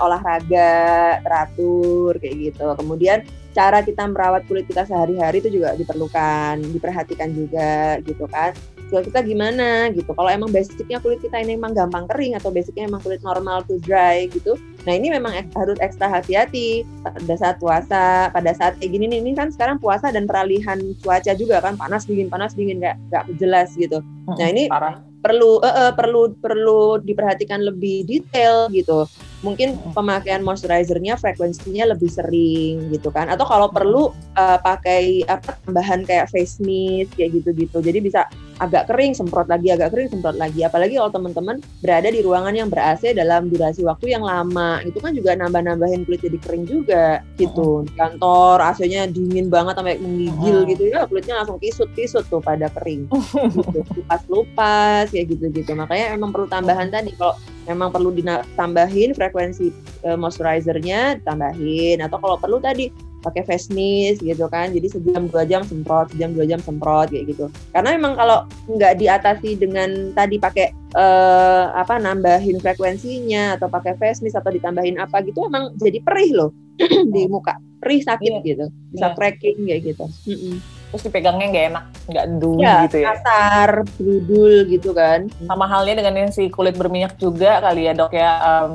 olahraga 0.03 1.17
teratur 1.23 2.19
kayak 2.19 2.51
gitu. 2.51 2.67
Kemudian 2.75 3.23
cara 3.55 3.79
kita 3.81 4.03
merawat 4.05 4.43
kulit 4.45 4.67
kita 4.67 4.83
sehari-hari 4.83 5.39
itu 5.39 5.47
juga 5.47 5.73
diperlukan 5.79 6.59
diperhatikan 6.75 7.31
juga 7.31 8.03
gitu 8.03 8.27
kan 8.27 8.51
skill 8.87 9.03
kita 9.03 9.25
gimana 9.25 9.89
gitu. 9.91 10.07
Kalau 10.13 10.29
emang 10.29 10.53
basicnya 10.53 11.01
kulit 11.01 11.19
kita 11.19 11.41
ini 11.41 11.57
emang 11.57 11.73
gampang 11.73 12.05
kering 12.07 12.37
atau 12.37 12.53
basicnya 12.53 12.85
emang 12.87 13.01
kulit 13.01 13.19
normal 13.25 13.65
to 13.65 13.81
dry 13.81 14.29
gitu. 14.29 14.55
Nah 14.85 14.93
ini 14.93 15.09
memang 15.09 15.33
harus 15.57 15.77
ekstra 15.81 16.07
hati-hati 16.07 16.85
pada 17.01 17.35
saat 17.35 17.57
puasa, 17.57 18.29
pada 18.29 18.51
saat 18.53 18.77
kayak 18.77 18.93
gini 18.93 19.05
nih, 19.09 19.19
ini 19.25 19.31
kan 19.33 19.49
sekarang 19.49 19.81
puasa 19.81 20.13
dan 20.13 20.29
peralihan 20.29 20.77
cuaca 21.01 21.33
juga 21.33 21.59
kan 21.59 21.73
panas 21.75 22.05
dingin 22.05 22.29
panas 22.29 22.53
dingin 22.53 22.77
nggak 22.77 22.97
nggak 23.09 23.23
jelas 23.41 23.73
gitu. 23.73 23.99
Nah 24.25 24.47
ini 24.49 24.69
Parah. 24.69 25.01
perlu 25.21 25.61
uh, 25.61 25.89
uh, 25.89 25.91
perlu 25.93 26.33
perlu 26.37 27.01
diperhatikan 27.01 27.61
lebih 27.61 28.05
detail 28.05 28.69
gitu 28.69 29.09
mungkin 29.45 29.77
pemakaian 29.93 30.41
moisturizernya 30.41 31.21
frekuensinya 31.21 31.93
lebih 31.93 32.09
sering 32.09 32.89
gitu 32.89 33.13
kan 33.13 33.29
atau 33.29 33.45
kalau 33.45 33.69
perlu 33.69 34.09
uh, 34.33 34.57
pakai 34.57 35.21
apa 35.29 35.53
tambahan 35.61 36.01
kayak 36.01 36.33
face 36.33 36.57
mist 36.57 37.13
kayak 37.13 37.37
gitu-gitu 37.37 37.77
jadi 37.77 38.01
bisa 38.01 38.25
agak 38.63 38.87
kering 38.87 39.11
semprot 39.11 39.47
lagi 39.51 39.71
agak 39.71 39.91
kering 39.91 40.09
semprot 40.11 40.37
lagi. 40.39 40.63
Apalagi 40.63 40.95
kalau 40.95 41.11
teman-teman 41.11 41.59
berada 41.83 42.07
di 42.07 42.19
ruangan 42.23 42.53
yang 42.55 42.67
ber 42.71 42.79
AC 42.79 43.11
dalam 43.11 43.51
durasi 43.51 43.83
waktu 43.83 44.15
yang 44.15 44.23
lama. 44.23 44.79
Itu 44.87 45.03
kan 45.03 45.11
juga 45.11 45.35
nambah-nambahin 45.35 46.07
kulit 46.07 46.23
jadi 46.23 46.37
kering 46.39 46.65
juga 46.67 47.23
gitu. 47.35 47.83
Di 47.83 47.93
kantor 47.99 48.63
AC-nya 48.63 49.11
dingin 49.11 49.51
banget 49.51 49.75
sampai 49.75 49.99
menggigil 49.99 50.57
gitu 50.71 50.83
ya 50.91 51.03
kulitnya 51.09 51.43
langsung 51.43 51.59
kisut-kisut 51.59 52.23
tuh 52.31 52.39
pada 52.39 52.71
kering. 52.79 53.07
Gitu. 53.11 53.79
Lupas-lupas 54.03 55.11
kayak 55.11 55.35
gitu-gitu. 55.35 55.71
Makanya 55.75 56.15
emang 56.15 56.31
perlu 56.31 56.47
tambahan 56.47 56.87
tadi 56.87 57.11
kalau 57.19 57.35
memang 57.65 57.89
perlu 57.89 58.13
ditambahin 58.13 59.17
frekuensi 59.17 59.73
uh, 60.07 60.15
moisturizernya 60.15 61.19
ditambahin. 61.19 61.99
Atau 62.03 62.21
kalau 62.23 62.37
perlu 62.39 62.57
tadi 62.63 62.89
pakai 63.25 63.41
face 63.41 63.73
mist 63.73 64.21
gitu 64.21 64.45
kan. 64.45 64.69
Jadi 64.69 64.87
sejam 64.93 65.25
dua 65.25 65.43
jam 65.49 65.65
semprot 65.65 66.13
sejam 66.13 66.31
dua 66.37 66.45
jam 66.45 66.61
semprot 66.61 67.09
kayak 67.09 67.33
gitu. 67.33 67.49
Karena 67.73 67.97
memang 67.97 68.13
kalau 68.13 68.45
nggak 68.69 69.01
diatasi 69.01 69.57
dengan 69.57 70.13
tadi 70.13 70.37
pakai 70.37 70.69
uh, 70.93 71.73
apa 71.73 71.97
nambahin 71.97 72.61
frekuensinya 72.61 73.57
atau 73.57 73.65
pakai 73.65 73.97
face 73.97 74.21
mist 74.21 74.37
atau 74.37 74.53
ditambahin 74.53 75.01
apa 75.01 75.25
gitu 75.25 75.49
emang 75.49 75.73
jadi 75.81 75.97
perih 76.05 76.31
loh. 76.37 76.51
Di 77.13 77.25
muka. 77.25 77.57
Perih 77.81 78.05
sakit 78.05 78.29
yeah. 78.29 78.45
gitu. 78.45 78.65
Bisa 78.93 79.07
yeah. 79.09 79.15
cracking 79.17 79.57
kayak 79.65 79.81
gitu. 79.89 80.05
Mm 80.29 80.37
-mm 80.37 80.74
terus 80.95 81.11
dipegangnya 81.11 81.51
nggak 81.51 81.65
enak 81.75 81.85
nggak 82.07 82.25
dulu 82.39 82.63
ya, 82.63 82.87
gitu 82.87 82.97
ya. 83.03 83.07
kasar 83.11 83.83
brudul 83.99 84.53
gitu 84.71 84.89
kan. 84.95 85.27
Sama 85.43 85.67
halnya 85.67 85.99
dengan 85.99 86.15
yang 86.23 86.31
si 86.31 86.47
kulit 86.47 86.79
berminyak 86.79 87.19
juga 87.19 87.59
kali 87.59 87.91
ya 87.91 87.93
dok 87.93 88.15
ya. 88.15 88.31
Um, 88.39 88.73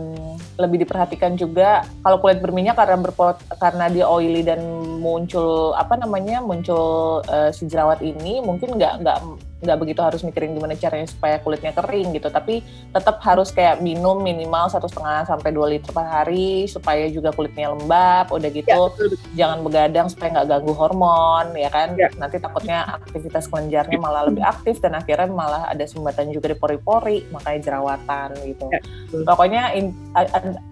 lebih 0.60 0.84
diperhatikan 0.84 1.40
juga 1.40 1.88
kalau 2.04 2.20
kulit 2.20 2.44
berminyak 2.44 2.76
karena 2.76 3.00
berpot 3.00 3.40
karena 3.56 3.88
dia 3.88 4.04
oily 4.04 4.44
dan 4.44 4.60
muncul 5.00 5.72
apa 5.72 5.96
namanya 5.96 6.44
muncul 6.44 7.24
uh, 7.24 7.48
si 7.48 7.64
jerawat 7.64 8.04
ini 8.04 8.44
mungkin 8.44 8.76
nggak 8.76 9.00
nggak 9.00 9.18
nggak 9.60 9.78
begitu 9.78 10.00
harus 10.00 10.24
mikirin 10.24 10.56
gimana 10.56 10.72
caranya 10.74 11.06
supaya 11.08 11.36
kulitnya 11.40 11.72
kering 11.76 12.16
gitu. 12.16 12.28
Tapi 12.32 12.64
tetap 12.90 13.20
harus 13.20 13.52
kayak 13.52 13.84
minum 13.84 14.20
minimal 14.20 14.72
satu 14.72 14.88
setengah 14.88 15.28
sampai 15.28 15.50
dua 15.52 15.68
liter 15.68 15.92
per 15.92 16.04
hari 16.08 16.64
supaya 16.66 17.06
juga 17.12 17.30
kulitnya 17.30 17.76
lembab 17.76 18.32
udah 18.32 18.50
gitu 18.50 18.66
ya, 18.66 18.78
betul, 18.80 19.06
betul. 19.12 19.28
jangan 19.36 19.58
begadang 19.60 20.06
supaya 20.08 20.28
nggak 20.40 20.48
ganggu 20.48 20.72
hormon 20.72 21.46
ya 21.54 21.70
kan? 21.70 21.88
Ya. 21.94 22.08
nanti 22.16 22.40
takutnya 22.40 22.88
aktivitas 23.00 23.46
kelenjarnya 23.48 23.98
malah 24.00 24.26
lebih 24.26 24.44
aktif 24.44 24.80
dan 24.80 24.96
akhirnya 24.96 25.28
malah 25.28 25.62
ada 25.68 25.84
sumbatan 25.84 26.32
juga 26.32 26.52
di 26.52 26.56
pori-pori 26.56 27.28
makanya 27.28 27.60
jerawatan 27.70 28.28
gitu. 28.48 28.64
Ya, 28.72 28.80
pokoknya 29.28 29.62
in, 29.76 29.92
uh, 30.16 30.26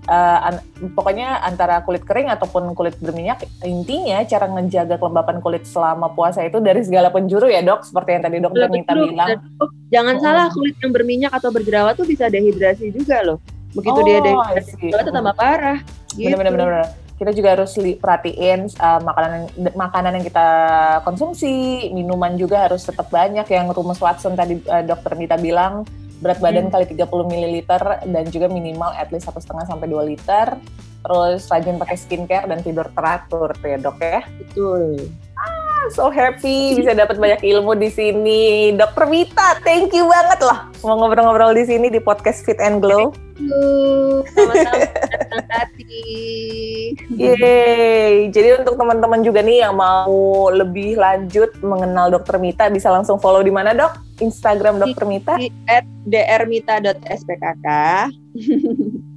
uh, 0.09 0.39
an, 0.49 0.55
pokoknya 0.97 1.45
antara 1.45 1.85
kulit 1.85 2.03
kering 2.09 2.33
ataupun 2.33 2.73
kulit 2.73 2.97
berminyak 2.99 3.45
intinya 3.63 4.25
cara 4.25 4.49
menjaga 4.49 4.97
kelembapan 4.97 5.39
kulit 5.45 5.65
selama 5.69 6.11
puasa 6.13 6.43
itu 6.45 6.59
dari 6.59 6.81
segala 6.83 7.13
penjuru 7.13 7.47
ya 7.51 7.61
dok. 7.61 7.85
Seperti 7.85 8.11
yang 8.17 8.23
tadi 8.25 8.37
dokter 8.41 8.78
kita 8.83 8.93
bilang. 8.95 9.29
Oh, 9.59 9.71
jangan 9.89 10.15
oh. 10.19 10.23
salah 10.23 10.47
kulit 10.53 10.77
yang 10.79 10.93
berminyak 10.93 11.33
atau 11.33 11.51
berjerawat 11.51 11.95
tuh 11.99 12.07
bisa 12.07 12.29
dehidrasi 12.29 12.93
juga 12.93 13.25
loh. 13.25 13.39
Begitu 13.75 14.01
oh, 14.01 14.05
dia 14.05 14.19
dehidrasi 14.23 14.73
itu 14.89 15.11
tambah 15.13 15.35
parah. 15.37 15.79
Gitu. 16.15 16.35
Benar-benar. 16.35 16.95
Kita 17.19 17.35
juga 17.35 17.59
harus 17.59 17.75
perhatiin 17.75 18.71
uh, 18.79 19.01
makanan 19.03 19.51
makanan 19.75 20.13
yang 20.23 20.25
kita 20.31 20.49
konsumsi, 21.03 21.91
minuman 21.91 22.39
juga 22.39 22.71
harus 22.71 22.87
tetap 22.87 23.11
banyak. 23.11 23.43
Yang 23.51 23.75
rumus 23.75 23.99
Watson 23.99 24.39
tadi 24.39 24.63
uh, 24.71 24.87
dokter 24.87 25.19
Mita 25.19 25.35
bilang 25.35 25.83
berat 26.19 26.39
badan 26.43 26.67
hmm. 26.67 26.75
kali 26.75 26.85
30 26.99 27.31
ml 27.31 27.57
dan 28.11 28.25
juga 28.31 28.51
minimal 28.51 28.91
at 28.95 29.11
least 29.15 29.31
satu 29.31 29.39
setengah 29.43 29.67
sampai 29.67 29.87
2 29.91 30.11
liter. 30.15 30.47
Terus 30.99 31.47
rajin 31.51 31.79
pakai 31.79 31.97
skincare 31.99 32.47
dan 32.51 32.63
tidur 32.63 32.87
teratur 32.95 33.51
ya 33.63 33.79
dok 33.83 33.99
ya. 33.99 34.23
Betul 34.39 35.11
so 35.95 36.11
happy 36.13 36.77
bisa 36.79 36.93
dapat 36.95 37.17
banyak 37.19 37.41
ilmu 37.43 37.75
di 37.79 37.89
sini. 37.93 38.75
Dokter 38.75 39.07
Vita, 39.09 39.59
thank 39.63 39.95
you 39.95 40.07
banget 40.09 40.41
lah 40.45 40.69
mau 40.87 40.95
ngobrol-ngobrol 40.95 41.55
di 41.59 41.67
sini 41.67 41.91
di 41.91 41.99
podcast 41.99 42.47
Fit 42.47 42.63
and 42.63 42.79
Glow. 42.79 43.11
Sama-sama 44.35 44.87
Yeay. 47.19 48.31
Jadi 48.31 48.49
untuk 48.63 48.79
teman-teman 48.79 49.23
juga 49.23 49.43
nih 49.43 49.67
yang 49.67 49.75
mau 49.79 50.51
lebih 50.51 50.99
lanjut 50.99 51.51
mengenal 51.63 52.11
Dokter 52.11 52.39
Mita 52.39 52.71
bisa 52.71 52.91
langsung 52.91 53.19
follow 53.19 53.43
di 53.43 53.51
mana, 53.51 53.75
Dok? 53.75 54.23
Instagram 54.23 54.79
Dokter 54.83 55.07
Mita? 55.07 55.35
Di 55.39 55.51
drmita.spkk. 56.07 57.67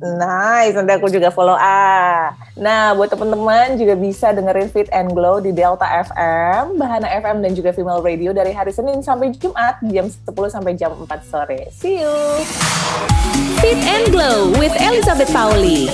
nice, 0.01 0.73
nanti 0.73 0.91
aku 0.97 1.07
juga 1.07 1.29
follow 1.29 1.53
ah. 1.55 2.33
Nah, 2.57 2.97
buat 2.97 3.07
teman-teman 3.07 3.77
juga 3.77 3.93
bisa 3.93 4.33
dengerin 4.33 4.67
Fit 4.73 4.89
and 4.89 5.13
Glow 5.13 5.37
di 5.39 5.53
Delta 5.53 5.85
FM, 5.85 6.75
Bahana 6.75 7.07
FM 7.07 7.45
dan 7.45 7.53
juga 7.53 7.71
Female 7.71 8.01
Radio 8.01 8.33
dari 8.33 8.51
hari 8.51 8.73
Senin 8.73 9.05
sampai 9.05 9.31
Jumat 9.37 9.77
jam 9.87 10.09
10 10.09 10.27
sampai 10.49 10.73
jam 10.73 10.91
4 10.97 11.05
sore. 11.29 11.69
See 11.69 12.01
you. 12.01 12.13
Fit 13.61 13.79
and 13.85 14.09
Glow 14.09 14.49
with 14.57 14.73
Elizabeth 14.81 15.29
Pauli. 15.29 15.87